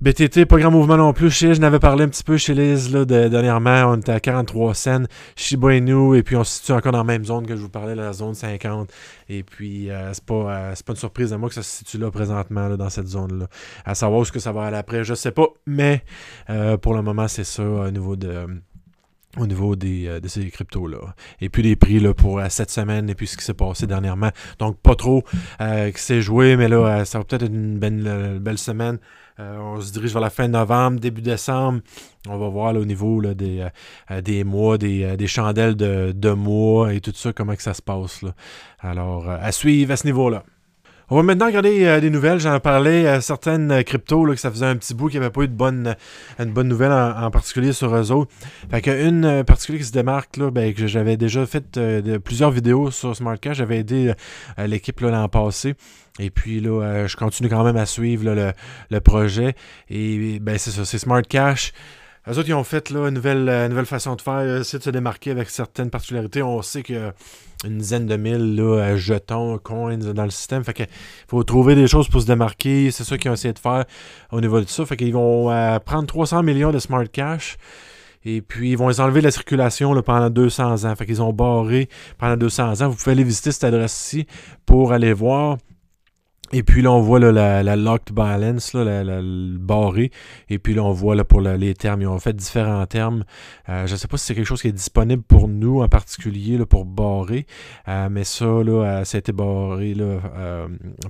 BTT, 0.00 0.44
pas 0.46 0.58
grand 0.58 0.72
mouvement 0.72 0.96
non 0.96 1.12
plus. 1.12 1.30
Chez, 1.30 1.54
je 1.54 1.60
n'avais 1.60 1.78
parlé 1.78 2.04
un 2.04 2.08
petit 2.08 2.24
peu 2.24 2.36
chez 2.36 2.52
Liz 2.52 2.92
là, 2.92 3.04
dernièrement. 3.04 3.92
On 3.92 3.96
était 3.96 4.12
à 4.12 4.20
43 4.20 4.74
cents. 4.74 5.04
Shiba 5.36 5.74
Inu, 5.76 6.16
et 6.16 6.22
puis 6.22 6.36
on 6.36 6.42
se 6.42 6.58
situe 6.58 6.72
encore 6.72 6.92
dans 6.92 6.98
la 6.98 7.04
même 7.04 7.24
zone 7.24 7.46
que 7.46 7.54
je 7.54 7.60
vous 7.60 7.68
parlais, 7.68 7.94
la 7.94 8.12
zone 8.12 8.34
50. 8.34 8.92
Et 9.28 9.44
puis, 9.44 9.90
euh, 9.90 10.12
c'est 10.12 10.24
pas, 10.24 10.34
euh, 10.34 10.74
pas 10.84 10.92
une 10.92 10.98
surprise 10.98 11.32
à 11.32 11.38
moi 11.38 11.48
que 11.48 11.54
ça 11.54 11.62
se 11.62 11.78
situe 11.78 11.98
là 11.98 12.10
présentement, 12.10 12.76
dans 12.76 12.90
cette 12.90 13.06
zone-là. 13.06 13.46
À 13.84 13.94
savoir 13.94 14.20
où 14.20 14.24
ce 14.24 14.32
que 14.32 14.40
ça 14.40 14.52
va 14.52 14.64
aller 14.64 14.76
après, 14.76 15.04
je 15.04 15.14
sais 15.14 15.30
pas. 15.30 15.46
Mais 15.66 16.02
euh, 16.50 16.76
pour 16.76 16.94
le 16.94 17.02
moment, 17.02 17.28
c'est 17.28 17.44
ça 17.44 17.62
au 17.62 17.90
niveau 17.90 18.16
de 18.16 18.46
au 19.36 19.48
niveau 19.48 19.74
des, 19.74 20.20
de 20.20 20.28
ces 20.28 20.48
cryptos-là. 20.48 21.12
Et 21.40 21.48
puis 21.48 21.62
les 21.62 21.74
prix 21.74 21.98
là, 21.98 22.14
pour 22.14 22.40
cette 22.50 22.70
semaine 22.70 23.10
et 23.10 23.16
puis 23.16 23.26
ce 23.26 23.36
qui 23.36 23.42
s'est 23.42 23.52
passé 23.52 23.84
dernièrement. 23.88 24.30
Donc 24.60 24.78
pas 24.78 24.94
trop 24.94 25.24
qui 25.58 26.00
s'est 26.00 26.22
joué, 26.22 26.54
mais 26.56 26.68
là, 26.68 27.04
ça 27.04 27.18
va 27.18 27.24
peut-être 27.24 27.42
être 27.42 27.52
une 27.52 27.80
belle, 27.80 28.38
belle 28.40 28.58
semaine. 28.58 29.00
Euh, 29.40 29.58
on 29.58 29.80
se 29.80 29.92
dirige 29.92 30.12
vers 30.12 30.22
la 30.22 30.30
fin 30.30 30.46
novembre, 30.46 31.00
début 31.00 31.22
décembre. 31.22 31.80
On 32.28 32.38
va 32.38 32.48
voir 32.48 32.74
au 32.76 32.84
niveau 32.84 33.20
des, 33.34 33.60
euh, 33.60 33.68
euh, 34.12 34.20
des 34.20 34.44
mois, 34.44 34.78
des, 34.78 35.26
chandelles 35.26 35.74
de, 35.74 36.30
mois 36.32 36.94
et 36.94 37.00
tout 37.00 37.12
ça, 37.14 37.32
comment 37.32 37.56
que 37.56 37.62
ça 37.62 37.74
se 37.74 37.82
passe. 37.82 38.24
Alors, 38.78 39.28
à 39.28 39.50
suivre 39.50 39.92
à 39.92 39.96
ce 39.96 40.06
niveau-là. 40.06 40.44
On 41.10 41.16
va 41.16 41.22
maintenant 41.22 41.46
regarder 41.46 42.00
des 42.00 42.10
nouvelles. 42.10 42.40
J'en 42.40 42.58
parlais 42.60 43.06
à 43.06 43.20
certaines 43.20 43.84
cryptos 43.84 44.26
que 44.26 44.36
ça 44.36 44.50
faisait 44.50 44.66
un 44.66 44.76
petit 44.76 44.94
bout 44.94 45.08
qu'il 45.08 45.20
n'y 45.20 45.26
avait 45.26 45.32
pas 45.32 45.42
eu 45.42 45.48
de 45.48 45.52
bonne, 45.52 45.96
une 46.38 46.52
bonne 46.52 46.68
nouvelle 46.68 46.92
en, 46.92 47.30
particulier 47.30 47.72
sur 47.72 47.94
eux 47.94 48.10
autres. 48.10 48.32
Fait 48.70 48.80
qu'une 48.80 49.44
particulière 49.44 49.80
qui 49.80 49.86
se 49.88 49.92
démarque, 49.92 50.36
là, 50.38 50.50
ben, 50.50 50.72
que 50.72 50.86
j'avais 50.86 51.16
déjà 51.16 51.44
fait 51.44 51.78
plusieurs 52.24 52.50
vidéos 52.50 52.90
sur 52.90 53.14
SmartCash. 53.14 53.58
J'avais 53.58 53.78
aidé 53.78 54.14
l'équipe 54.58 54.98
l'an 55.00 55.28
passé. 55.28 55.74
Et 56.20 56.30
puis 56.30 56.60
là, 56.60 56.82
euh, 56.82 57.08
je 57.08 57.16
continue 57.16 57.48
quand 57.48 57.64
même 57.64 57.76
à 57.76 57.86
suivre 57.86 58.52
le, 58.90 59.00
projet. 59.00 59.54
Et 59.90 60.38
ben 60.40 60.58
c'est 60.58 60.70
ça, 60.70 60.84
c'est 60.84 60.98
Smart 60.98 61.22
Cash. 61.22 61.72
Eux 62.26 62.38
autres, 62.38 62.48
ils 62.48 62.54
ont 62.54 62.64
fait 62.64 62.88
là, 62.90 63.08
une, 63.08 63.14
nouvelle, 63.14 63.48
euh, 63.48 63.84
façon 63.84 64.16
de 64.16 64.22
faire, 64.22 64.60
essayer 64.60 64.78
de 64.78 64.84
se 64.84 64.90
démarquer 64.90 65.30
avec 65.30 65.50
certaines 65.50 65.90
particularités. 65.90 66.42
On 66.42 66.62
sait 66.62 66.82
qu'il 66.82 66.96
y 66.96 66.98
a 66.98 67.12
une 67.66 67.76
dizaine 67.76 68.06
de 68.06 68.16
mille 68.16 68.56
là, 68.56 68.96
jetons, 68.96 69.58
coins 69.58 69.98
dans 69.98 70.24
le 70.24 70.30
système. 70.30 70.64
Fait 70.64 70.88
faut 71.28 71.42
trouver 71.44 71.74
des 71.74 71.86
choses 71.86 72.08
pour 72.08 72.22
se 72.22 72.26
démarquer. 72.26 72.90
C'est 72.90 73.04
ça 73.04 73.18
qu'ils 73.18 73.30
ont 73.30 73.34
essayé 73.34 73.52
de 73.52 73.58
faire 73.58 73.84
au 74.32 74.40
niveau 74.40 74.58
de 74.60 74.66
ça. 74.66 74.86
Fait 74.86 74.96
qu'ils 74.96 75.12
vont 75.12 75.50
euh, 75.50 75.78
prendre 75.80 76.06
300 76.06 76.42
millions 76.42 76.72
de 76.72 76.78
Smart 76.78 77.04
Cash. 77.10 77.58
Et 78.24 78.40
puis, 78.40 78.70
ils 78.70 78.78
vont 78.78 78.88
les 78.88 79.00
enlever 79.00 79.20
de 79.20 79.26
la 79.26 79.30
circulation 79.30 80.00
pendant 80.00 80.30
200 80.30 80.84
ans. 80.84 80.96
Fait 80.96 81.04
qu'ils 81.04 81.20
ont 81.20 81.34
barré 81.34 81.90
pendant 82.16 82.38
200 82.38 82.80
ans. 82.80 82.88
Vous 82.88 82.96
pouvez 82.96 83.12
aller 83.12 83.24
visiter 83.24 83.52
cette 83.52 83.64
adresse-ci 83.64 84.26
pour 84.64 84.94
aller 84.94 85.12
voir 85.12 85.58
Et 86.56 86.62
puis 86.62 86.82
là, 86.82 86.92
on 86.92 87.00
voit 87.00 87.18
la, 87.18 87.74
locked 87.74 88.14
balance, 88.14 88.74
la, 88.74 89.02
le 89.02 89.58
barré. 89.58 90.12
Et 90.48 90.60
puis 90.60 90.72
là, 90.72 90.84
on 90.84 90.92
voit 90.92 91.16
pour 91.24 91.40
les 91.40 91.74
termes. 91.74 92.02
Ils 92.02 92.06
ont 92.06 92.20
fait 92.20 92.32
différents 92.32 92.86
termes. 92.86 93.24
Euh, 93.68 93.88
je 93.88 93.92
ne 93.92 93.96
sais 93.96 94.06
pas 94.06 94.16
si 94.18 94.26
c'est 94.26 94.36
quelque 94.36 94.46
chose 94.46 94.62
qui 94.62 94.68
est 94.68 94.72
disponible 94.72 95.24
pour 95.24 95.48
nous 95.48 95.82
en 95.82 95.88
particulier 95.88 96.64
pour 96.64 96.84
barrer. 96.84 97.46
Euh, 97.88 98.08
mais 98.08 98.22
ça, 98.22 98.44
euh, 98.44 99.02
ça 99.02 99.16
a 99.16 99.18
été 99.18 99.32
barré 99.32 99.96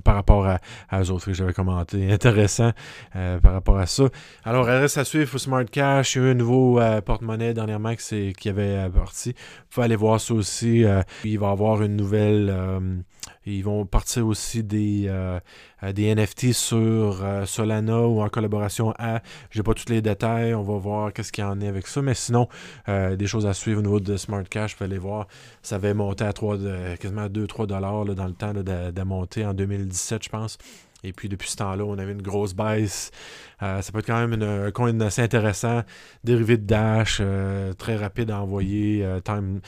par 0.03 0.15
rapport 0.15 0.47
à, 0.47 0.59
eux 0.99 1.11
autres 1.11 1.27
que 1.27 1.33
j'avais 1.33 1.53
commenté. 1.53 2.11
Intéressant 2.11 2.71
par 3.13 3.53
rapport 3.53 3.77
à 3.77 3.85
ça. 3.85 4.05
Alors, 4.45 4.65
reste 4.65 4.97
à 4.97 5.05
suivre 5.05 5.37
Smart 5.37 5.65
Cash. 5.65 6.15
Il 6.15 6.23
y 6.23 6.25
a 6.25 6.27
eu 6.27 6.31
un 6.31 6.33
nouveau 6.33 6.79
porte-monnaie 7.05 7.53
dernièrement 7.53 7.93
qui, 7.93 8.33
qui 8.33 8.49
avait 8.49 8.89
parti. 8.89 9.29
Vous 9.29 9.65
pouvez 9.69 9.85
aller 9.85 9.95
voir 9.95 10.19
ça 10.19 10.33
aussi. 10.33 10.85
il 11.23 11.39
va 11.39 11.49
y 11.49 11.51
avoir 11.51 11.83
une 11.83 11.95
nouvelle 11.95 13.03
ils 13.45 13.63
vont 13.63 13.85
partir 13.85 14.25
aussi 14.25 14.63
des, 14.63 15.05
euh, 15.07 15.39
euh, 15.83 16.15
NFT 16.15 16.53
sur 16.53 17.23
euh, 17.23 17.45
Solana 17.45 18.01
ou 18.01 18.21
en 18.21 18.29
collaboration 18.29 18.93
à. 18.97 19.21
Je 19.51 19.59
n'ai 19.59 19.63
pas 19.63 19.73
tous 19.73 19.89
les 19.89 20.01
détails, 20.01 20.53
on 20.53 20.63
va 20.63 20.77
voir 20.77 21.13
qu'est-ce 21.13 21.31
qu'il 21.31 21.43
y 21.43 21.47
en 21.47 21.61
est 21.61 21.67
avec 21.67 21.87
ça. 21.87 22.01
Mais 22.01 22.13
sinon, 22.13 22.47
des 22.87 23.27
choses 23.27 23.45
à 23.45 23.53
suivre 23.53 23.79
au 23.79 23.83
niveau 23.83 23.99
de 23.99 24.17
Smart 24.17 24.43
Cash, 24.43 24.71
vous 24.71 24.77
pouvez 24.77 24.89
aller 24.89 24.97
voir. 24.97 25.27
Ça 25.61 25.75
avait 25.75 25.93
monté 25.93 26.23
à 26.23 26.33
3, 26.33 26.57
quasiment 26.99 27.27
2-3 27.27 27.67
dollars 27.67 28.05
dans 28.05 28.27
le 28.27 28.33
temps 28.33 28.53
de, 28.53 29.03
monter 29.03 29.45
en 29.45 29.53
2017, 29.53 30.23
je 30.23 30.29
pense. 30.29 30.57
Et 31.03 31.13
puis 31.13 31.29
depuis 31.29 31.49
ce 31.49 31.57
temps-là, 31.57 31.83
on 31.83 31.97
avait 31.99 32.13
une 32.13 32.21
grosse 32.21 32.53
baisse. 32.53 33.11
ça 33.59 33.81
peut 33.93 33.99
être 33.99 34.07
quand 34.07 34.27
même 34.27 34.41
un 34.41 34.71
coin 34.71 34.99
assez 35.01 35.21
intéressant. 35.21 35.83
Dérivé 36.23 36.57
de 36.57 36.65
Dash, 36.65 37.21
très 37.77 37.95
rapide 37.95 38.31
à 38.31 38.41
envoyer. 38.41 39.05
time, 39.23 39.61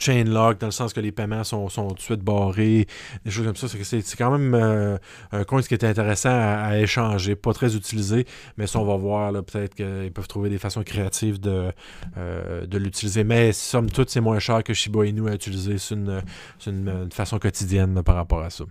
chain 0.00 0.24
lock, 0.24 0.58
dans 0.58 0.66
le 0.66 0.72
sens 0.72 0.92
que 0.92 1.00
les 1.00 1.12
paiements 1.12 1.44
sont, 1.44 1.68
sont 1.68 1.88
tout 1.88 1.94
de 1.94 2.00
suite 2.00 2.20
barrés, 2.20 2.86
des 3.24 3.30
choses 3.30 3.46
comme 3.46 3.56
ça. 3.56 3.68
C'est 3.68 4.16
quand 4.16 4.30
même 4.36 4.54
euh, 4.54 4.98
un 5.32 5.44
coin 5.44 5.62
qui 5.62 5.74
est 5.74 5.84
intéressant 5.84 6.30
à, 6.32 6.78
échanger, 6.78 7.36
pas 7.36 7.52
très 7.52 7.76
utilisé, 7.76 8.26
mais 8.56 8.66
ça, 8.66 8.78
on 8.80 8.84
va 8.84 8.96
voir, 8.96 9.32
peut-être 9.44 9.74
qu'ils 9.74 10.12
peuvent 10.12 10.28
trouver 10.28 10.48
des 10.48 10.58
façons 10.58 10.82
créatives 10.82 11.40
de, 11.40 11.72
euh, 12.16 12.66
de 12.66 12.78
l'utiliser. 12.78 13.24
Mais 13.24 13.52
somme 13.52 13.90
toute, 13.90 14.10
c'est 14.10 14.20
moins 14.20 14.38
cher 14.38 14.64
que 14.64 14.74
Shiba 14.74 15.06
Inu 15.06 15.28
à 15.28 15.34
utiliser. 15.34 15.78
C'est 15.78 15.94
une, 15.94 16.22
une, 16.66 17.10
façon 17.12 17.38
quotidienne 17.38 18.02
par 18.02 18.14
rapport 18.14 18.42
à 18.42 18.50
ça. 18.50 18.64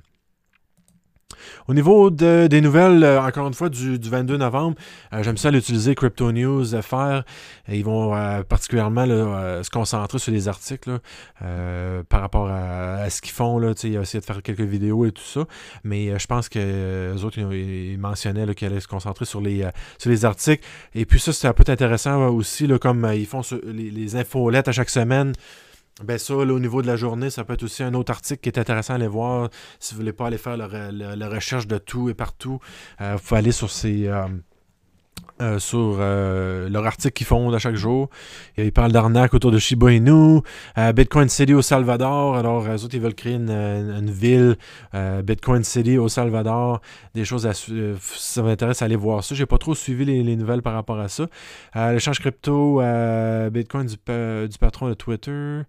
Au 1.67 1.73
niveau 1.73 2.09
des 2.09 2.61
nouvelles, 2.61 3.03
euh, 3.03 3.21
encore 3.21 3.47
une 3.47 3.53
fois, 3.53 3.69
du, 3.69 3.97
22 3.97 4.37
novembre, 4.37 4.75
euh, 5.13 5.21
j'aime 5.21 5.37
ça 5.37 5.51
l'utiliser 5.51 5.93
Crypto 5.93 6.31
News 6.31 6.65
faire. 6.81 7.23
ils 7.67 7.83
vont 7.83 8.15
euh, 8.15 8.41
particulièrement 8.43 9.05
se 9.05 9.69
concentrer 9.69 10.19
sur 10.19 10.31
les 10.31 10.47
articles 10.47 10.99
par 12.09 12.21
rapport 12.21 12.49
à, 12.49 13.09
ce 13.09 13.21
qu'ils 13.21 13.33
font. 13.33 13.59
Là, 13.59 13.73
ils 13.83 13.97
ont 13.97 14.01
essayé 14.01 14.19
de 14.19 14.25
faire 14.25 14.41
quelques 14.41 14.61
vidéos 14.61 15.05
et 15.05 15.11
tout 15.11 15.23
ça. 15.23 15.45
Mais 15.83 16.17
je 16.17 16.27
pense 16.27 16.49
que 16.49 17.13
les 17.13 17.23
autres, 17.23 17.37
ils, 17.39 17.97
mentionnaient 17.97 18.53
qu'ils 18.55 18.67
allaient 18.67 18.79
se 18.79 18.87
concentrer 18.87 19.25
sur 19.25 19.41
les, 19.41 19.67
sur 19.97 20.09
les 20.09 20.25
articles. 20.25 20.65
Et 20.95 21.05
puis 21.05 21.19
ça, 21.19 21.33
c'est 21.33 21.47
un 21.47 21.53
peu 21.53 21.63
intéressant 21.71 22.29
aussi, 22.29 22.67
comme 22.79 23.09
ils 23.13 23.25
font 23.25 23.41
les, 23.63 23.91
les 23.91 24.15
infolettes 24.15 24.67
à 24.67 24.71
chaque 24.71 24.89
semaine. 24.89 25.33
Ben 26.03 26.17
ça, 26.17 26.33
au 26.35 26.59
niveau 26.59 26.81
de 26.81 26.87
la 26.87 26.95
journée, 26.95 27.29
ça 27.29 27.43
peut 27.43 27.53
être 27.53 27.63
aussi 27.63 27.83
un 27.83 27.93
autre 27.93 28.11
article 28.11 28.39
qui 28.39 28.49
est 28.49 28.57
intéressant 28.59 28.93
à 28.93 28.95
aller 28.95 29.07
voir. 29.07 29.49
Si 29.79 29.93
vous 29.93 29.99
voulez 29.99 30.13
pas 30.13 30.27
aller 30.27 30.37
faire 30.37 30.55
la, 30.55 31.29
recherche 31.29 31.67
de 31.67 31.77
tout 31.77 32.09
et 32.09 32.13
partout, 32.13 32.59
euh, 33.01 33.15
vous 33.15 33.21
pouvez 33.21 33.39
aller 33.39 33.51
sur 33.51 33.69
ces... 33.69 34.07
Euh, 34.07 34.27
euh, 35.41 35.59
sur 35.59 35.97
leur 35.99 36.85
article 36.85 37.13
qu'ils 37.13 37.27
font 37.27 37.51
à 37.53 37.59
chaque 37.59 37.75
jour. 37.75 38.09
Ils 38.57 38.71
parlent 38.71 38.91
d'arnaque 38.91 39.33
autour 39.33 39.51
de 39.51 39.57
Shiba 39.57 39.91
Inu, 39.91 40.41
Bitcoin 40.93 41.29
City 41.29 41.53
au 41.53 41.61
Salvador. 41.61 42.35
Alors, 42.35 42.65
eux 42.67 42.83
autres, 42.83 42.93
ils 42.93 43.01
veulent 43.01 43.15
créer 43.15 43.35
une, 43.35 44.11
ville, 44.11 44.57
Bitcoin 45.23 45.63
City 45.63 45.97
au 45.97 46.09
Salvador. 46.09 46.81
Des 47.15 47.25
choses 47.25 47.47
à 47.47 47.53
ça 47.53 48.43
m'intéresse, 48.43 48.81
aller 48.81 48.95
voir 48.95 49.23
ça. 49.23 49.35
J'ai 49.35 49.45
pas 49.45 49.57
trop 49.57 49.75
suivi 49.75 50.05
les, 50.05 50.35
nouvelles 50.35 50.61
par 50.61 50.73
rapport 50.73 50.99
à 50.99 51.07
ça. 51.07 51.27
L'échange 51.75 52.19
crypto, 52.19 52.81
Bitcoin 53.51 53.87
du, 53.87 53.95
du, 53.95 54.57
patron 54.59 54.89
de 54.89 54.93
Twitter. 54.93 55.61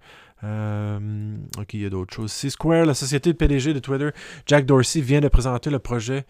Euh, 0.42 1.36
ok, 1.58 1.74
il 1.74 1.82
y 1.82 1.86
a 1.86 1.90
d'autres 1.90 2.14
choses. 2.14 2.32
C-Square, 2.32 2.86
la 2.86 2.94
société 2.94 3.32
de 3.32 3.36
PDG 3.36 3.74
de 3.74 3.78
Twitter, 3.78 4.10
Jack 4.46 4.66
Dorsey, 4.66 5.00
vient 5.00 5.20
de 5.20 5.28
présenter 5.28 5.70
le 5.70 5.78
projet 5.78 6.24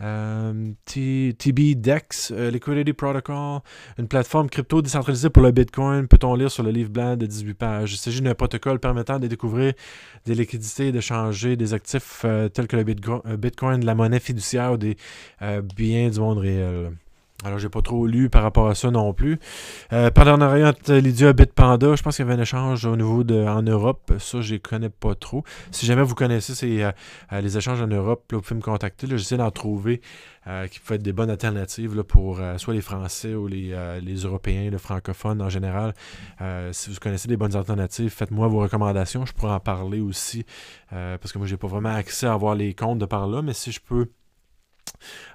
euh, 0.00 0.72
TBDEX, 0.86 2.32
euh, 2.34 2.50
Liquidity 2.50 2.92
Protocol, 2.92 3.60
une 3.98 4.08
plateforme 4.08 4.50
crypto 4.50 4.82
décentralisée 4.82 5.30
pour 5.30 5.42
le 5.42 5.52
Bitcoin. 5.52 6.08
Peut-on 6.08 6.34
lire 6.34 6.50
sur 6.50 6.62
le 6.62 6.70
livre 6.70 6.90
blanc 6.90 7.16
de 7.16 7.26
18 7.26 7.54
pages? 7.54 7.94
Il 7.94 7.96
s'agit 7.96 8.20
d'un 8.20 8.34
protocole 8.34 8.80
permettant 8.80 9.18
de 9.18 9.28
découvrir 9.28 9.72
des 10.26 10.34
liquidités 10.34 10.88
et 10.88 10.92
de 10.92 11.00
changer 11.00 11.56
des 11.56 11.74
actifs 11.74 12.26
tels 12.52 12.66
que 12.66 12.76
le 12.76 12.84
Bitcoin, 13.36 13.84
la 13.84 13.94
monnaie 13.94 14.20
fiduciaire 14.20 14.72
ou 14.72 14.76
des 14.76 14.96
biens 15.76 16.10
du 16.10 16.18
monde 16.18 16.38
réel. 16.38 16.90
Alors, 17.44 17.58
j'ai 17.58 17.68
pas 17.68 17.82
trop 17.82 18.06
lu 18.06 18.30
par 18.30 18.42
rapport 18.42 18.68
à 18.68 18.74
ça 18.74 18.90
non 18.90 19.12
plus. 19.12 19.38
Euh, 19.92 20.10
Partenariat 20.10 20.70
entre 20.70 20.94
Lydia 20.94 21.28
et 21.28 21.34
Bitpanda, 21.34 21.94
je 21.94 22.02
pense 22.02 22.16
qu'il 22.16 22.24
y 22.24 22.28
avait 22.28 22.38
un 22.38 22.42
échange 22.42 22.86
au 22.86 22.96
niveau 22.96 23.22
de 23.22 23.44
en 23.46 23.60
Europe. 23.60 24.14
Ça, 24.18 24.40
je 24.40 24.54
ne 24.54 24.58
connais 24.58 24.88
pas 24.88 25.14
trop. 25.14 25.44
Si 25.70 25.84
jamais 25.84 26.02
vous 26.02 26.14
connaissez 26.14 26.82
euh, 26.82 26.90
euh, 27.32 27.40
les 27.42 27.58
échanges 27.58 27.82
en 27.82 27.86
Europe, 27.86 28.24
vous 28.32 28.40
pouvez 28.40 28.56
me 28.56 28.62
contacter. 28.62 29.06
J'essaie 29.08 29.36
d'en 29.36 29.50
trouver 29.50 30.00
euh, 30.46 30.66
qui 30.68 30.80
peuvent 30.80 30.96
être 30.96 31.02
des 31.02 31.12
bonnes 31.12 31.28
alternatives 31.28 32.02
pour 32.04 32.40
soit 32.56 32.72
les 32.72 32.80
Français 32.80 33.34
ou 33.34 33.46
les, 33.46 33.74
les 34.02 34.14
Européens, 34.16 34.70
les 34.70 34.78
francophones 34.78 35.42
en 35.42 35.50
général. 35.50 35.92
si 36.72 36.90
vous 36.90 36.96
connaissez 36.98 37.28
des 37.28 37.36
bonnes 37.36 37.56
alternatives, 37.56 38.10
faites-moi 38.10 38.48
vos 38.48 38.60
recommandations. 38.60 39.26
Je 39.26 39.34
pourrais 39.34 39.52
en 39.52 39.60
parler 39.60 40.00
aussi. 40.00 40.46
parce 40.90 41.32
que 41.32 41.38
moi, 41.38 41.46
j'ai 41.46 41.56
pas 41.58 41.68
vraiment 41.68 41.94
accès 41.94 42.26
à 42.26 42.32
avoir 42.32 42.54
les 42.54 42.72
comptes 42.74 42.98
de 42.98 43.06
par 43.06 43.26
là, 43.26 43.42
mais 43.42 43.52
si 43.52 43.70
je 43.70 43.80
peux 43.80 44.08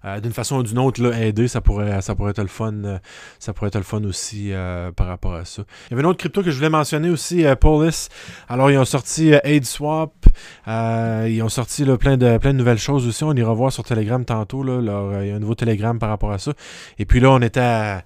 euh, 0.05 0.19
d'une 0.19 0.31
façon 0.31 0.57
ou 0.57 0.63
d'une 0.63 0.79
autre, 0.79 1.01
là, 1.01 1.19
aider, 1.19 1.47
ça 1.47 1.61
pourrait, 1.61 1.89
être 1.89 2.41
le 2.41 2.47
fun. 2.47 2.73
Euh, 2.83 2.99
ça 3.39 3.53
pourrait 3.53 3.67
être 3.67 3.77
le 3.77 3.83
fun 3.83 4.03
aussi 4.03 4.53
euh, 4.53 4.91
par 4.91 5.07
rapport 5.07 5.35
à 5.35 5.45
ça. 5.45 5.63
Il 5.87 5.91
y 5.91 5.93
avait 5.93 6.01
une 6.01 6.07
autre 6.07 6.19
crypto 6.19 6.41
que 6.43 6.51
je 6.51 6.55
voulais 6.55 6.69
mentionner 6.69 7.09
aussi, 7.09 7.45
Polis. 7.59 8.09
Alors, 8.47 8.71
ils 8.71 8.77
ont 8.77 8.85
sorti 8.85 9.33
AidSwap. 9.43 10.13
ils 10.67 11.41
ont 11.43 11.49
sorti 11.49 11.85
plein, 11.99 12.17
de, 12.17 12.37
plein 12.37 12.53
de 12.53 12.57
nouvelles 12.57 12.77
choses 12.77 13.07
aussi. 13.07 13.23
On 13.23 13.33
ira 13.33 13.53
voir 13.53 13.71
sur 13.71 13.83
Telegram 13.83 14.23
tantôt. 14.23 14.63
Là, 14.63 15.21
il 15.21 15.27
y 15.27 15.31
a 15.31 15.35
un 15.35 15.39
nouveau 15.39 15.55
Telegram 15.55 15.97
par 15.99 16.09
rapport 16.09 16.31
à 16.31 16.37
ça. 16.37 16.53
Et 16.97 17.05
puis 17.05 17.19
là, 17.19 17.31
on 17.31 17.41
était 17.41 17.59
à 17.59 18.03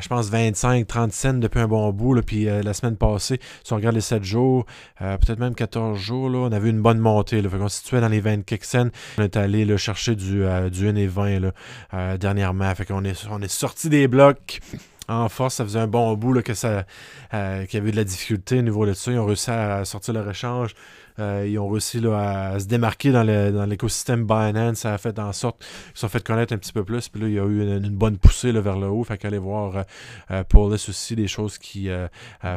je 0.00 0.08
pense, 0.08 0.28
25, 0.28 0.86
30 0.86 1.12
cents 1.12 1.34
depuis 1.34 1.60
un 1.60 1.68
bon 1.68 1.90
bout. 1.92 2.14
Là, 2.14 2.22
puis 2.22 2.48
euh, 2.48 2.62
la 2.62 2.74
semaine 2.74 2.96
passée, 2.96 3.40
si 3.62 3.72
on 3.72 3.76
regarde 3.76 3.94
les 3.94 4.00
7 4.00 4.24
jours, 4.24 4.66
euh, 5.02 5.16
peut-être 5.18 5.38
même 5.38 5.54
14 5.54 5.98
jours, 5.98 6.28
là, 6.30 6.38
on 6.38 6.52
avait 6.52 6.70
une 6.70 6.80
bonne 6.80 6.98
montée. 6.98 7.42
Fait 7.42 7.58
qu'on 7.58 7.68
se 7.68 7.78
situait 7.78 8.00
dans 8.00 8.08
les 8.08 8.20
20 8.20 8.44
quelques 8.44 8.64
cents. 8.64 8.88
On 9.18 9.22
est 9.22 9.36
allé 9.36 9.76
chercher 9.76 10.14
du, 10.14 10.44
euh, 10.44 10.70
du 10.70 10.88
1 10.88 10.96
et 10.96 11.06
20 11.06 11.40
là, 11.40 12.16
dernièrement. 12.16 12.74
Fait 12.74 12.90
est, 12.90 13.26
on 13.30 13.42
est 13.42 13.48
sorti 13.48 13.88
des 13.88 14.08
blocs 14.08 14.60
en 15.08 15.28
force. 15.28 15.56
Ça 15.56 15.64
faisait 15.64 15.80
un 15.80 15.86
bon 15.86 16.14
bout 16.14 16.32
là, 16.32 16.42
que 16.42 16.54
ça, 16.54 16.84
qu'il 17.30 17.74
y 17.74 17.76
avait 17.76 17.88
eu 17.88 17.92
de 17.92 17.96
la 17.96 18.04
difficulté 18.04 18.58
au 18.58 18.62
niveau 18.62 18.86
de 18.86 18.94
ça. 18.94 19.12
Ils 19.12 19.18
ont 19.18 19.26
réussi 19.26 19.50
à 19.50 19.84
sortir 19.84 20.14
leur 20.14 20.28
échange. 20.28 20.74
Euh, 21.18 21.46
ils 21.48 21.58
ont 21.58 21.68
réussi 21.68 22.04
à, 22.06 22.58
se 22.58 22.66
démarquer 22.66 23.12
dans, 23.12 23.22
l'écosystème 23.68 24.24
Binance. 24.24 24.78
Ça 24.78 24.94
a 24.94 24.98
fait 24.98 25.18
en 25.18 25.32
sorte 25.32 25.58
qu'ils 25.60 25.94
se 25.94 26.00
sont 26.00 26.08
fait 26.08 26.24
connaître 26.24 26.52
un 26.52 26.58
petit 26.58 26.72
peu 26.72 26.84
plus. 26.84 27.08
Puis 27.08 27.20
là, 27.20 27.28
il 27.28 27.34
y 27.34 27.38
a 27.38 27.44
eu 27.44 27.76
une, 27.76 27.96
bonne 27.96 28.18
poussée 28.18 28.52
vers 28.52 28.78
le 28.78 28.88
haut. 28.88 29.04
Fait 29.04 29.18
qu'allez 29.18 29.38
voir 29.38 29.76
euh, 29.76 29.82
euh 30.30 30.44
Police 30.44 30.88
aussi, 30.88 31.16
des 31.16 31.28
choses 31.28 31.58
qui 31.58 31.88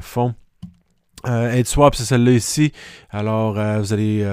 font. 0.02 0.34
Euh, 1.28 1.64
Swap, 1.66 1.96
c'est 1.96 2.06
celle-là 2.06 2.32
ici. 2.32 2.72
Alors, 3.10 3.54
vous 3.54 3.94
allez 3.94 4.24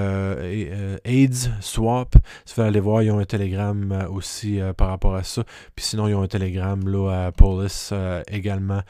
AIDS 1.03 1.49
Swap. 1.59 2.15
Si 2.45 2.55
vous 2.55 2.61
allez 2.61 2.79
voir, 2.79 3.03
ils 3.03 3.11
ont 3.11 3.19
un 3.19 3.25
Telegram 3.25 4.07
aussi 4.11 4.59
par 4.77 4.89
rapport 4.89 5.15
à 5.15 5.23
ça. 5.23 5.43
Puis 5.75 5.85
sinon, 5.85 6.07
ils 6.07 6.15
ont 6.15 6.21
un 6.21 6.27
Telegram 6.27 6.79
là, 6.87 7.27
à 7.27 7.31
Police 7.31 7.93
également 8.31 8.81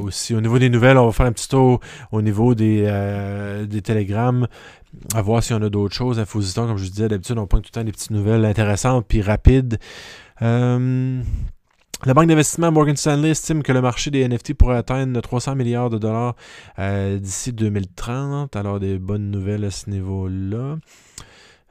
aussi. 0.00 0.34
Au 0.34 0.40
niveau 0.40 0.58
des 0.58 0.70
nouvelles, 0.70 0.98
on 0.98 1.06
va 1.06 1.12
faire 1.12 1.26
un 1.26 1.32
petit 1.32 1.48
tour 1.48 1.80
au 2.12 2.22
niveau 2.22 2.54
des, 2.54 2.82
des 3.68 3.80
à 5.14 5.22
voir 5.22 5.42
s'il 5.42 5.56
y 5.56 5.58
en 5.58 5.62
a 5.62 5.68
d'autres 5.68 5.94
choses. 5.94 6.18
Infositons, 6.18 6.66
comme 6.66 6.76
je 6.76 6.84
vous 6.84 6.90
disais, 6.90 7.08
d'habitude, 7.08 7.38
on 7.38 7.46
prend 7.46 7.58
tout 7.58 7.70
le 7.72 7.80
temps 7.80 7.84
des 7.84 7.92
petites 7.92 8.10
nouvelles 8.10 8.44
intéressantes 8.44 9.06
puis 9.06 9.22
rapides. 9.22 9.78
Euh, 10.42 11.22
la 12.06 12.12
banque 12.12 12.26
d'investissement 12.26 12.70
Morgan 12.70 12.96
Stanley 12.96 13.30
estime 13.30 13.62
que 13.62 13.72
le 13.72 13.80
marché 13.80 14.10
des 14.10 14.28
NFT 14.28 14.54
pourrait 14.54 14.76
atteindre 14.76 15.18
300 15.20 15.54
milliards 15.54 15.88
de 15.88 15.96
dollars 15.96 16.36
euh, 16.78 17.18
d'ici 17.18 17.52
2030. 17.52 18.54
Alors, 18.56 18.78
des 18.78 18.98
bonnes 18.98 19.30
nouvelles 19.30 19.64
à 19.64 19.70
ce 19.70 19.88
niveau-là. 19.88 20.76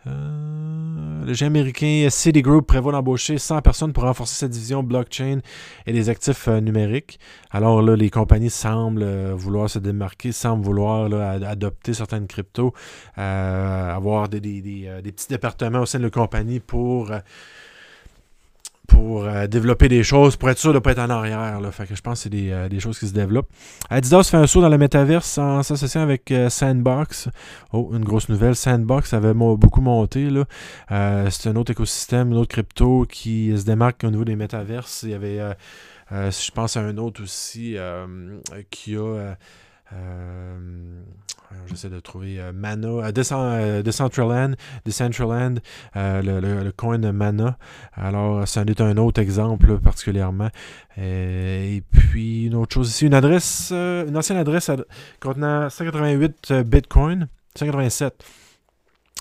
Euh, 0.05 1.23
le 1.25 1.33
géant 1.33 1.47
américain 1.47 2.07
Citigroup 2.09 2.63
prévoit 2.63 2.91
d'embaucher 2.91 3.37
100 3.37 3.61
personnes 3.61 3.93
pour 3.93 4.03
renforcer 4.03 4.35
sa 4.35 4.47
division 4.47 4.81
blockchain 4.81 5.39
et 5.85 5.93
les 5.93 6.09
actifs 6.09 6.47
euh, 6.47 6.59
numériques. 6.61 7.19
Alors 7.51 7.83
là, 7.83 7.95
les 7.95 8.09
compagnies 8.09 8.49
semblent 8.49 9.05
vouloir 9.33 9.69
se 9.69 9.77
démarquer, 9.77 10.31
semblent 10.31 10.65
vouloir 10.65 11.13
adopter 11.43 11.93
certaines 11.93 12.25
cryptos, 12.25 12.73
avoir 13.15 14.29
des, 14.29 14.39
des, 14.39 15.11
petits 15.11 15.27
départements 15.29 15.81
au 15.81 15.85
sein 15.85 15.99
de 15.99 16.05
la 16.05 16.09
compagnie 16.09 16.59
pour 16.59 17.11
pour 18.93 19.25
euh, 19.25 19.47
développer 19.47 19.87
des 19.87 20.03
choses, 20.03 20.35
pour 20.35 20.51
être 20.51 20.59
sûr 20.59 20.69
de 20.69 20.75
ne 20.75 20.79
pas 20.79 20.91
être 20.91 20.99
en 20.99 21.09
arrière. 21.09 21.59
Là. 21.59 21.71
Je 21.71 22.01
pense 22.01 22.19
que 22.19 22.23
c'est 22.23 22.29
des, 22.29 22.51
euh, 22.51 22.69
des, 22.69 22.79
choses 22.79 22.99
qui 22.99 23.07
se 23.07 23.13
développent. 23.13 23.49
Adidas 23.89 24.23
fait 24.29 24.37
un 24.37 24.45
saut 24.45 24.61
dans 24.61 24.69
le 24.69 24.77
métaverse 24.77 25.39
en 25.39 25.63
s'associant 25.63 26.01
avec 26.01 26.31
euh, 26.31 26.49
Sandbox. 26.49 27.27
Oh, 27.71 27.89
une 27.93 28.03
grosse 28.03 28.29
nouvelle. 28.29 28.55
Sandbox 28.55 29.13
avait 29.13 29.33
beaucoup 29.33 29.81
monté. 29.81 30.29
Là. 30.29 30.45
c'est 31.31 31.49
un 31.49 31.55
autre 31.55 31.71
écosystème, 31.71 32.31
une 32.31 32.37
autre 32.37 32.51
crypto 32.51 33.07
qui 33.09 33.57
se 33.57 33.65
démarque 33.65 34.03
au 34.03 34.11
niveau 34.11 34.25
des 34.25 34.35
métaverses. 34.35 35.01
Il 35.03 35.09
y 35.09 35.13
avait, 35.15 35.39
je 36.11 36.51
pense, 36.51 36.77
à 36.77 36.81
un 36.81 36.97
autre 36.97 37.23
aussi 37.23 37.75
qui 38.69 38.95
a 38.95 39.37
J'essaie 41.67 41.89
de 41.89 41.99
trouver 41.99 42.39
euh, 42.39 42.51
Mana, 42.53 42.87
euh, 42.87 43.11
euh, 43.31 43.81
Decentraland, 43.81 44.55
le, 45.95 46.39
le, 46.39 46.71
coin 46.71 46.99
de 46.99 47.11
Mana. 47.11 47.57
Alors, 47.93 48.47
c'en 48.47 48.65
est 48.65 48.81
un 48.81 48.97
autre 48.97 49.21
exemple 49.21 49.77
particulièrement. 49.79 50.49
et 50.97 51.83
puis, 51.91 52.45
une 52.45 52.55
autre 52.55 52.73
chose 52.73 52.89
ici, 52.89 53.05
une 53.05 53.13
adresse, 53.13 53.71
une 53.71 54.15
ancienne 54.17 54.37
adresse 54.37 54.69
contenant 55.19 55.69
188 55.69 56.53
Bitcoin, 56.63 57.27
187. 57.55 58.42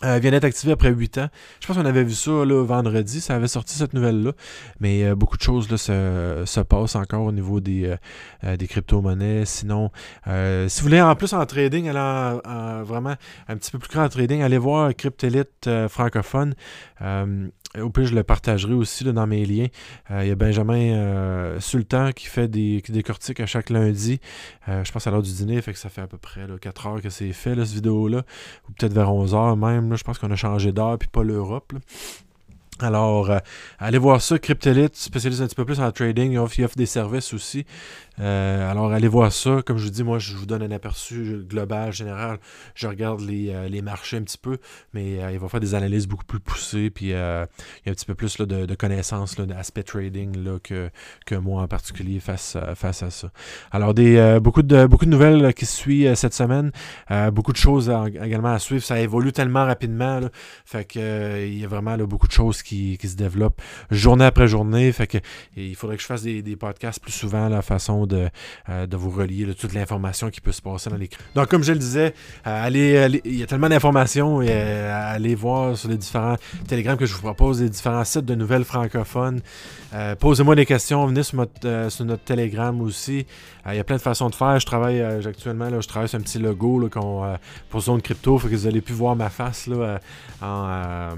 Euh, 0.04 0.18
vient 0.18 0.32
d'être 0.32 0.44
activé 0.44 0.72
après 0.72 0.90
8 0.90 1.18
ans. 1.18 1.28
Je 1.60 1.66
pense 1.66 1.76
qu'on 1.76 1.84
avait 1.84 2.02
vu 2.02 2.14
ça 2.14 2.30
là, 2.44 2.64
vendredi, 2.64 3.20
ça 3.20 3.36
avait 3.36 3.48
sorti 3.48 3.76
cette 3.76 3.94
nouvelle-là. 3.94 4.32
Mais 4.80 5.04
euh, 5.04 5.14
beaucoup 5.14 5.36
de 5.36 5.42
choses 5.42 5.70
là, 5.70 5.76
se, 5.76 6.42
se, 6.44 6.60
passent 6.60 6.96
encore 6.96 7.22
au 7.22 7.32
niveau 7.32 7.60
des, 7.60 7.96
euh, 8.44 8.56
des 8.56 8.66
crypto-monnaies. 8.66 9.44
Sinon, 9.44 9.90
si 10.26 10.80
vous 10.80 10.82
voulez 10.82 11.00
en 11.00 11.14
plus 11.14 11.32
en 11.32 11.44
trading, 11.46 11.90
vraiment 11.90 13.14
un 13.48 13.56
petit 13.56 13.70
peu 13.70 13.78
plus 13.78 13.90
grand 13.90 14.04
en 14.04 14.08
trading, 14.08 14.42
allez 14.42 14.58
voir 14.58 14.94
Cryptelite 14.94 15.68
francophone. 15.88 16.54
Au 17.80 17.88
plus, 17.88 18.06
je 18.06 18.14
le 18.14 18.22
partagerai 18.22 18.74
aussi 18.74 19.04
dans 19.04 19.26
mes 19.26 19.46
liens. 19.46 19.68
Il 20.10 20.26
y 20.26 20.30
a 20.30 20.34
Benjamin 20.34 21.58
Sultan 21.58 22.12
qui 22.12 22.26
fait 22.26 22.48
des, 22.48 22.82
qui 22.84 22.92
décortique 22.92 23.40
à 23.40 23.46
chaque 23.46 23.70
lundi. 23.70 24.20
je 24.66 24.92
pense 24.92 25.06
à 25.06 25.10
l'heure 25.10 25.22
du 25.22 25.32
dîner, 25.32 25.62
fait 25.62 25.72
que 25.72 25.78
ça 25.78 25.88
fait 25.88 26.02
à 26.02 26.06
peu 26.06 26.18
près 26.18 26.46
4 26.60 26.86
heures 26.86 27.00
que 27.00 27.08
c'est 27.08 27.32
fait, 27.32 27.54
là, 27.54 27.64
cette 27.64 27.76
vidéo-là. 27.76 28.24
Ou 28.68 28.72
peut-être 28.72 28.92
vers 28.92 29.12
11 29.12 29.34
heures 29.34 29.56
même 29.56 29.96
je 29.96 30.04
pense 30.04 30.18
qu'on 30.18 30.30
a 30.30 30.36
changé 30.36 30.72
d'heure, 30.72 30.98
puis 30.98 31.08
pas 31.08 31.22
l'Europe. 31.22 31.72
Alors, 32.80 33.30
euh, 33.30 33.38
allez 33.78 33.98
voir 33.98 34.20
ça. 34.20 34.38
Cryptelite 34.38 34.96
spécialise 34.96 35.40
un 35.40 35.46
petit 35.46 35.54
peu 35.54 35.64
plus 35.64 35.80
en 35.80 35.90
trading. 35.92 36.32
Il 36.32 36.38
offre 36.38 36.76
des 36.76 36.86
services 36.86 37.32
aussi. 37.32 37.64
Euh, 38.20 38.70
alors, 38.70 38.92
allez 38.92 39.08
voir 39.08 39.32
ça. 39.32 39.62
Comme 39.64 39.78
je 39.78 39.84
vous 39.84 39.90
dis, 39.90 40.02
moi, 40.02 40.18
je 40.18 40.34
vous 40.36 40.46
donne 40.46 40.62
un 40.62 40.70
aperçu 40.70 41.44
global, 41.48 41.92
général. 41.92 42.38
Je 42.74 42.86
regarde 42.86 43.20
les, 43.20 43.50
euh, 43.50 43.82
marchés 43.82 44.16
un 44.16 44.22
petit 44.22 44.38
peu, 44.38 44.58
mais 44.92 45.22
euh, 45.22 45.32
il 45.32 45.38
va 45.38 45.48
faire 45.48 45.60
des 45.60 45.74
analyses 45.74 46.06
beaucoup 46.06 46.24
plus 46.24 46.40
poussées. 46.40 46.90
Puis, 46.90 47.06
il 47.06 47.10
y 47.10 47.14
a 47.14 47.42
un 47.86 47.92
petit 47.92 48.06
peu 48.06 48.14
plus 48.14 48.36
de, 48.38 48.74
connaissances 48.74 49.36
d'aspect 49.36 49.82
trading 49.82 50.44
là, 50.44 50.58
que, 50.62 50.90
que 51.26 51.34
moi 51.34 51.62
en 51.62 51.68
particulier 51.68 52.20
face, 52.20 52.56
face 52.74 53.02
à 53.02 53.10
ça. 53.10 53.30
Alors, 53.70 53.94
des, 53.94 54.38
beaucoup, 54.40 54.62
de, 54.62 54.86
beaucoup 54.86 55.04
de 55.04 55.10
nouvelles 55.10 55.54
qui 55.54 55.66
suivent 55.66 56.14
cette 56.14 56.34
semaine. 56.34 56.72
beaucoup 57.32 57.52
de 57.52 57.56
choses 57.56 57.92
également 58.22 58.52
à 58.52 58.58
suivre. 58.58 58.82
Ça 58.82 59.00
évolue 59.00 59.32
tellement 59.32 59.64
rapidement. 59.64 60.20
Là, 60.20 60.28
fait 60.64 60.84
que, 60.84 61.46
il 61.46 61.58
y 61.58 61.64
a 61.64 61.68
vraiment 61.68 61.96
beaucoup 61.98 62.26
de 62.26 62.32
choses 62.32 62.62
qui, 62.62 62.98
se 63.02 63.16
développent 63.16 63.60
journée 63.90 64.24
après 64.24 64.48
journée. 64.48 64.90
Fait 64.92 65.06
que, 65.06 65.18
il 65.56 65.74
faudrait 65.76 65.96
que 65.96 66.02
je 66.02 66.06
fasse 66.06 66.22
des, 66.22 66.42
des 66.42 66.56
podcasts 66.56 67.00
plus 67.00 67.12
souvent, 67.12 67.48
la 67.48 67.62
façon 67.62 68.01
euh, 68.10 68.86
de, 68.86 68.96
vous 68.96 69.10
relier 69.10 69.54
toute 69.54 69.74
l'information 69.74 70.30
qui 70.30 70.40
peut 70.40 70.52
se 70.52 70.62
passer 70.62 70.90
dans 70.90 70.96
les 70.96 71.10
Donc, 71.34 71.48
comme 71.48 71.62
je 71.62 71.72
le 71.72 71.78
disais, 71.78 72.14
euh, 72.46 72.68
il 73.24 73.38
y 73.38 73.42
a 73.42 73.46
tellement 73.46 73.68
d'informations 73.68 74.42
et 74.42 74.48
euh, 74.50 75.14
allez 75.14 75.34
voir 75.34 75.76
sur 75.76 75.88
les 75.88 75.96
différents 75.96 76.36
télégrammes 76.66 76.96
que 76.96 77.06
je 77.06 77.14
vous 77.14 77.22
propose, 77.22 77.62
les 77.62 77.70
différents 77.70 78.04
sites 78.04 78.24
de 78.24 78.34
nouvelles 78.34 78.64
francophones. 78.64 79.40
Posez-moi 80.20 80.54
des 80.54 80.64
questions, 80.64 81.04
venez 81.06 81.22
sur, 81.22 81.36
notre 81.36 82.24
Telegram 82.24 82.80
aussi. 82.80 83.26
Il 83.66 83.74
y 83.74 83.78
a 83.78 83.84
plein 83.84 83.96
de 83.96 84.00
façons 84.00 84.30
de 84.30 84.34
faire. 84.34 84.58
Je 84.58 84.64
travaille 84.64 85.02
actuellement, 85.02 85.68
là, 85.68 85.82
je 85.82 85.88
travaille 85.88 86.08
sur 86.08 86.18
un 86.18 86.22
petit 86.22 86.38
logo 86.38 86.88
pour 87.68 87.80
Zone 87.80 88.00
Crypto, 88.00 88.38
faut 88.38 88.48
que 88.48 88.54
vous 88.54 88.66
allez 88.66 88.80
pu 88.80 88.94
voir 88.94 89.16
ma 89.16 89.28
face 89.28 89.66
là, 89.66 90.00
en 90.40 91.14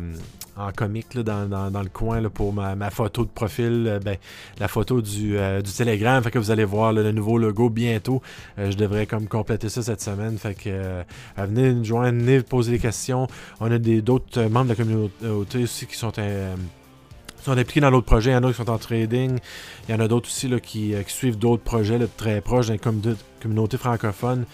en 0.56 0.70
comique 0.72 1.18
dans, 1.18 1.82
le 1.82 1.88
coin 1.88 2.22
pour 2.28 2.52
ma, 2.52 2.90
photo 2.90 3.24
de 3.24 3.30
profil, 3.30 4.00
ben, 4.04 4.16
la 4.58 4.68
photo 4.68 5.00
du, 5.00 5.36
du 5.62 5.72
Telegram. 5.72 6.22
Que 6.22 6.38
vous 6.38 6.50
allez 6.50 6.64
le 6.92 7.12
nouveau 7.12 7.38
logo 7.38 7.70
bientôt. 7.70 8.22
Euh, 8.58 8.70
je 8.70 8.76
devrais 8.76 9.06
comme 9.06 9.26
compléter 9.26 9.68
ça 9.68 9.82
cette 9.82 10.00
semaine. 10.00 10.38
Fait 10.38 10.54
que 10.54 11.04
venez 11.36 11.72
nous 11.72 11.84
joindre, 11.84 12.18
venez 12.18 12.40
poser 12.42 12.72
des 12.72 12.78
questions. 12.78 13.26
On 13.60 13.70
a 13.70 13.78
d'autres 13.78 14.42
membres 14.42 14.64
de 14.64 14.70
la 14.70 14.74
communauté 14.74 15.62
aussi 15.62 15.86
qui 15.86 15.96
sont 15.96 16.12
sont 17.44 17.52
impliqués 17.52 17.80
dans 17.80 17.90
d'autres 17.90 18.06
projets. 18.06 18.30
Il 18.30 18.34
y 18.34 18.36
en 18.36 18.44
a 18.44 18.48
qui 18.48 18.56
sont 18.56 18.70
en 18.70 18.78
trading. 18.78 19.38
Il 19.88 19.92
y 19.92 19.94
en 19.94 20.00
a 20.00 20.08
d'autres 20.08 20.28
aussi 20.28 20.48
là, 20.48 20.58
qui, 20.60 20.94
suivent 21.08 21.38
d'autres 21.38 21.62
projets 21.62 21.98
très 22.16 22.40
proches 22.40 22.68
dans 22.68 22.74
la 22.74 23.14
communauté 23.40 23.76
francophone. 23.76 24.46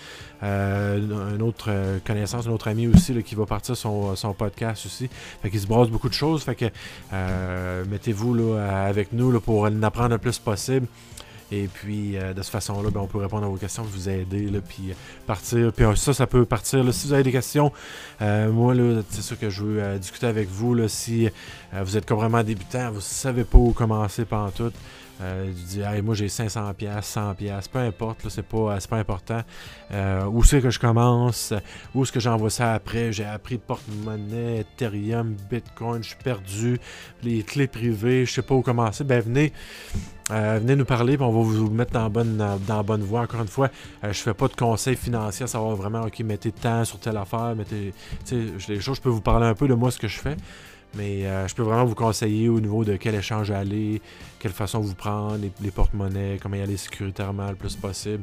Euh, 0.43 1.35
une 1.35 1.43
autre 1.43 1.67
euh, 1.69 1.99
connaissance, 2.05 2.47
un 2.47 2.51
autre 2.51 2.69
ami 2.69 2.87
aussi 2.87 3.23
qui 3.23 3.35
va 3.35 3.45
partir 3.45 3.77
son, 3.77 4.17
son 4.17 4.33
podcast 4.33 4.87
aussi. 4.87 5.09
Fait 5.43 5.51
qu'il 5.51 5.61
se 5.61 5.67
brasse 5.67 5.89
beaucoup 5.89 6.09
de 6.09 6.15
choses. 6.15 6.43
Fait 6.43 6.55
que 6.55 6.65
euh, 7.13 7.85
mettez-vous 7.91 8.35
là, 8.35 8.87
avec 8.87 9.13
nous 9.13 9.31
là, 9.31 9.41
pour 9.41 9.63
en 9.63 9.83
apprendre 9.83 10.11
le 10.11 10.19
plus 10.19 10.39
possible. 10.39 10.87
Et 11.53 11.67
puis, 11.67 12.13
de 12.13 12.43
cette 12.43 12.53
façon-là, 12.53 12.91
ben, 12.91 13.01
on 13.01 13.07
peut 13.07 13.19
répondre 13.19 13.45
à 13.45 13.49
vos 13.49 13.57
questions, 13.57 13.83
vous 13.83 14.09
aider, 14.09 14.49
là, 14.51 14.61
puis 14.61 14.95
partir. 15.27 15.73
Puis 15.73 15.85
ça, 15.97 16.15
ça 16.15 16.27
peut 16.27 16.45
partir. 16.45 16.85
Là, 16.85 16.93
si 16.93 17.09
vous 17.09 17.13
avez 17.13 17.23
des 17.25 17.33
questions, 17.33 17.73
moi, 18.21 18.75
c'est 19.11 19.23
ça 19.23 19.35
que 19.35 19.51
je 19.51 19.65
veux 19.65 19.99
discuter 19.99 20.27
avec 20.27 20.49
vous. 20.49 20.75
Là, 20.75 20.89
si 20.89 21.29
vous 21.73 21.97
êtes 21.97 22.09
vraiment 22.09 22.43
débutant, 22.43 22.91
vous 22.91 22.97
ne 22.97 23.01
savez 23.01 23.45
pas 23.45 23.59
où 23.59 23.73
commencer 23.73 24.25
pendant 24.25 24.51
tout, 24.51 24.73
euh, 25.21 25.51
dis, 25.53 25.83
moi 26.03 26.15
j'ai 26.15 26.29
500 26.29 26.73
pièces, 26.75 27.07
100 27.07 27.35
pièces, 27.35 27.69
peu 27.69 27.79
importe, 27.79 28.29
c'est 28.29 28.43
pas, 28.43 28.79
pas 28.89 28.97
important. 28.97 29.43
Euh, 29.93 30.25
où 30.25 30.43
c'est 30.45 30.61
que 30.61 30.71
je 30.71 30.79
commence, 30.79 31.53
où 31.95 32.03
est-ce 32.03 32.13
que 32.13 32.21
j'envoie 32.21 32.51
ça 32.51 32.73
après, 32.73 33.13
j'ai 33.13 33.25
appris 33.25 33.59
porte-monnaie, 33.59 34.61
Ethereum, 34.61 35.37
Bitcoin, 35.51 36.03
je 36.03 36.09
suis 36.09 36.23
perdu, 36.23 36.79
les 37.23 37.43
clés 37.43 37.67
privées, 37.67 38.25
je 38.25 38.33
sais 38.33 38.43
pas 38.43 38.55
où 38.55 38.63
commencer. 38.63 39.05
Ben 39.05 39.21
venez, 39.21 39.53
euh, 40.31 40.59
venez 40.61 40.77
nous 40.77 40.85
parler, 40.85 41.17
puis 41.17 41.27
on 41.27 41.33
va 41.33 41.43
vous 41.43 41.71
mettre 41.71 41.93
dans 41.93 42.05
la 42.05 42.09
bonne, 42.09 42.59
dans 42.67 42.85
bonne 42.85 43.03
voie. 43.03 43.21
Encore 43.21 43.43
une 43.43 43.49
fois, 43.49 43.69
je 44.03 44.13
fais 44.13 44.35
pas 44.35 44.49
de 44.49 44.55
conseils 44.55 44.97
financiers 44.97 45.47
savoir 45.47 45.77
vraiment, 45.77 46.03
ok, 46.03 46.19
mettez 46.21 46.53
temps 46.53 46.85
sur 46.85 46.99
telle 46.99 47.17
affaire, 47.19 47.55
mettez, 47.57 47.93
les 48.31 48.81
je 48.81 49.01
peux 49.01 49.11
vous 49.11 49.21
parler 49.21 49.47
un 49.47 49.55
peu 49.55 49.69
de 49.69 49.75
moi, 49.75 49.91
ce 49.91 49.99
que 49.99 50.09
je 50.09 50.19
fais. 50.19 50.37
Mais 50.95 51.25
euh, 51.25 51.47
je 51.47 51.55
peux 51.55 51.63
vraiment 51.63 51.85
vous 51.85 51.95
conseiller 51.95 52.49
au 52.49 52.61
niveau 52.61 52.85
de 52.85 52.97
quel 52.97 53.15
échange 53.15 53.51
aller, 53.51 54.03
quelle 54.41 54.53
façon 54.53 54.81
vous 54.81 54.95
prendre, 54.95 55.39
les, 55.61 55.71
porte-monnaies, 55.71 56.39
comment 56.43 56.57
y 56.57 56.63
aller 56.63 56.77
sécuritairement 56.77 57.49
le 57.49 57.55
plus 57.55 57.77
possible. 57.77 58.23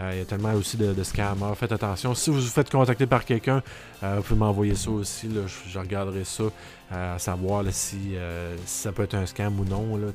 Euh, 0.00 0.10
il 0.12 0.18
y 0.18 0.20
a 0.20 0.24
tellement 0.24 0.52
aussi 0.54 0.76
de, 0.76 1.02
scammers. 1.02 1.54
Faites 1.54 1.72
attention. 1.72 2.14
Si 2.14 2.30
vous 2.30 2.40
vous 2.40 2.46
faites 2.46 2.70
contacter 2.70 3.06
par 3.06 3.24
quelqu'un, 3.24 3.62
euh, 4.02 4.16
vous 4.16 4.22
pouvez 4.22 4.38
m'envoyer 4.40 4.74
ça 4.74 4.90
aussi. 4.90 5.28
je, 5.30 5.78
regarderai 5.78 6.24
ça, 6.24 6.44
à 6.90 7.18
savoir 7.18 7.64
si, 7.70 8.14
ça 8.66 8.90
peut 8.92 9.04
être 9.04 9.14
un 9.14 9.26
scam 9.26 9.58
ou 9.60 9.64
non. 9.64 9.96
Là, 9.96 10.08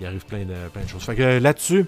il 0.00 0.06
arrive 0.06 0.26
plein 0.26 0.44
de, 0.44 0.68
plein 0.72 0.82
de 0.82 0.88
choses. 0.88 1.04
Fait 1.04 1.16
que 1.16 1.38
là-dessus, 1.38 1.86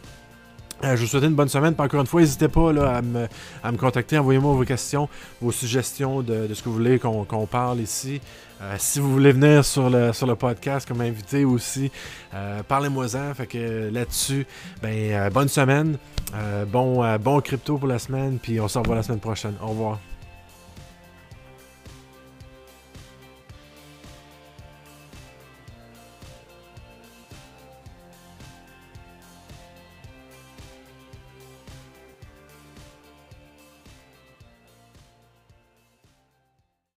je 0.83 0.97
vous 0.97 1.07
souhaite 1.07 1.25
une 1.25 1.35
bonne 1.35 1.49
semaine. 1.49 1.75
encore 1.79 2.01
une 2.01 2.07
fois, 2.07 2.21
n'hésitez 2.21 2.49
pas 2.49 2.71
à, 2.71 3.03
me, 3.03 3.77
contacter. 3.77 4.19
Envoyez-moi 4.19 4.55
vos 4.55 4.65
questions, 4.65 5.09
vos 5.41 5.53
suggestions 5.53 6.23
de, 6.23 6.53
ce 6.53 6.63
que 6.63 6.69
vous 6.69 6.75
voulez 6.75 6.99
qu'on 6.99 7.47
parle 7.47 7.81
ici. 7.81 8.21
Euh, 8.61 8.75
si 8.79 8.99
vous 8.99 9.13
voulez 9.13 9.33
venir 9.33 9.65
sur 9.65 9.89
le, 9.89 10.35
podcast 10.35 10.89
comme 10.89 11.01
invité 11.01 11.45
aussi, 11.45 11.91
euh, 12.35 12.63
parlez-moi-en. 12.67 13.35
Fait 13.35 13.47
que 13.47 13.91
là-dessus, 13.93 14.47
ben, 14.83 15.13
euh, 15.13 15.31
bonne 15.31 15.49
semaine, 15.49 15.97
bon 16.69 17.41
crypto 17.41 17.79
pour 17.79 17.89
la 17.89 17.99
semaine, 17.99 18.39
puis 18.41 18.61
on 18.61 18.69
se 18.69 18.79
revoit 18.79 18.97
la 18.97 19.03
semaine 19.03 19.21
prochaine. 19.21 19.55
Au 19.63 19.69
revoir. 19.69 19.99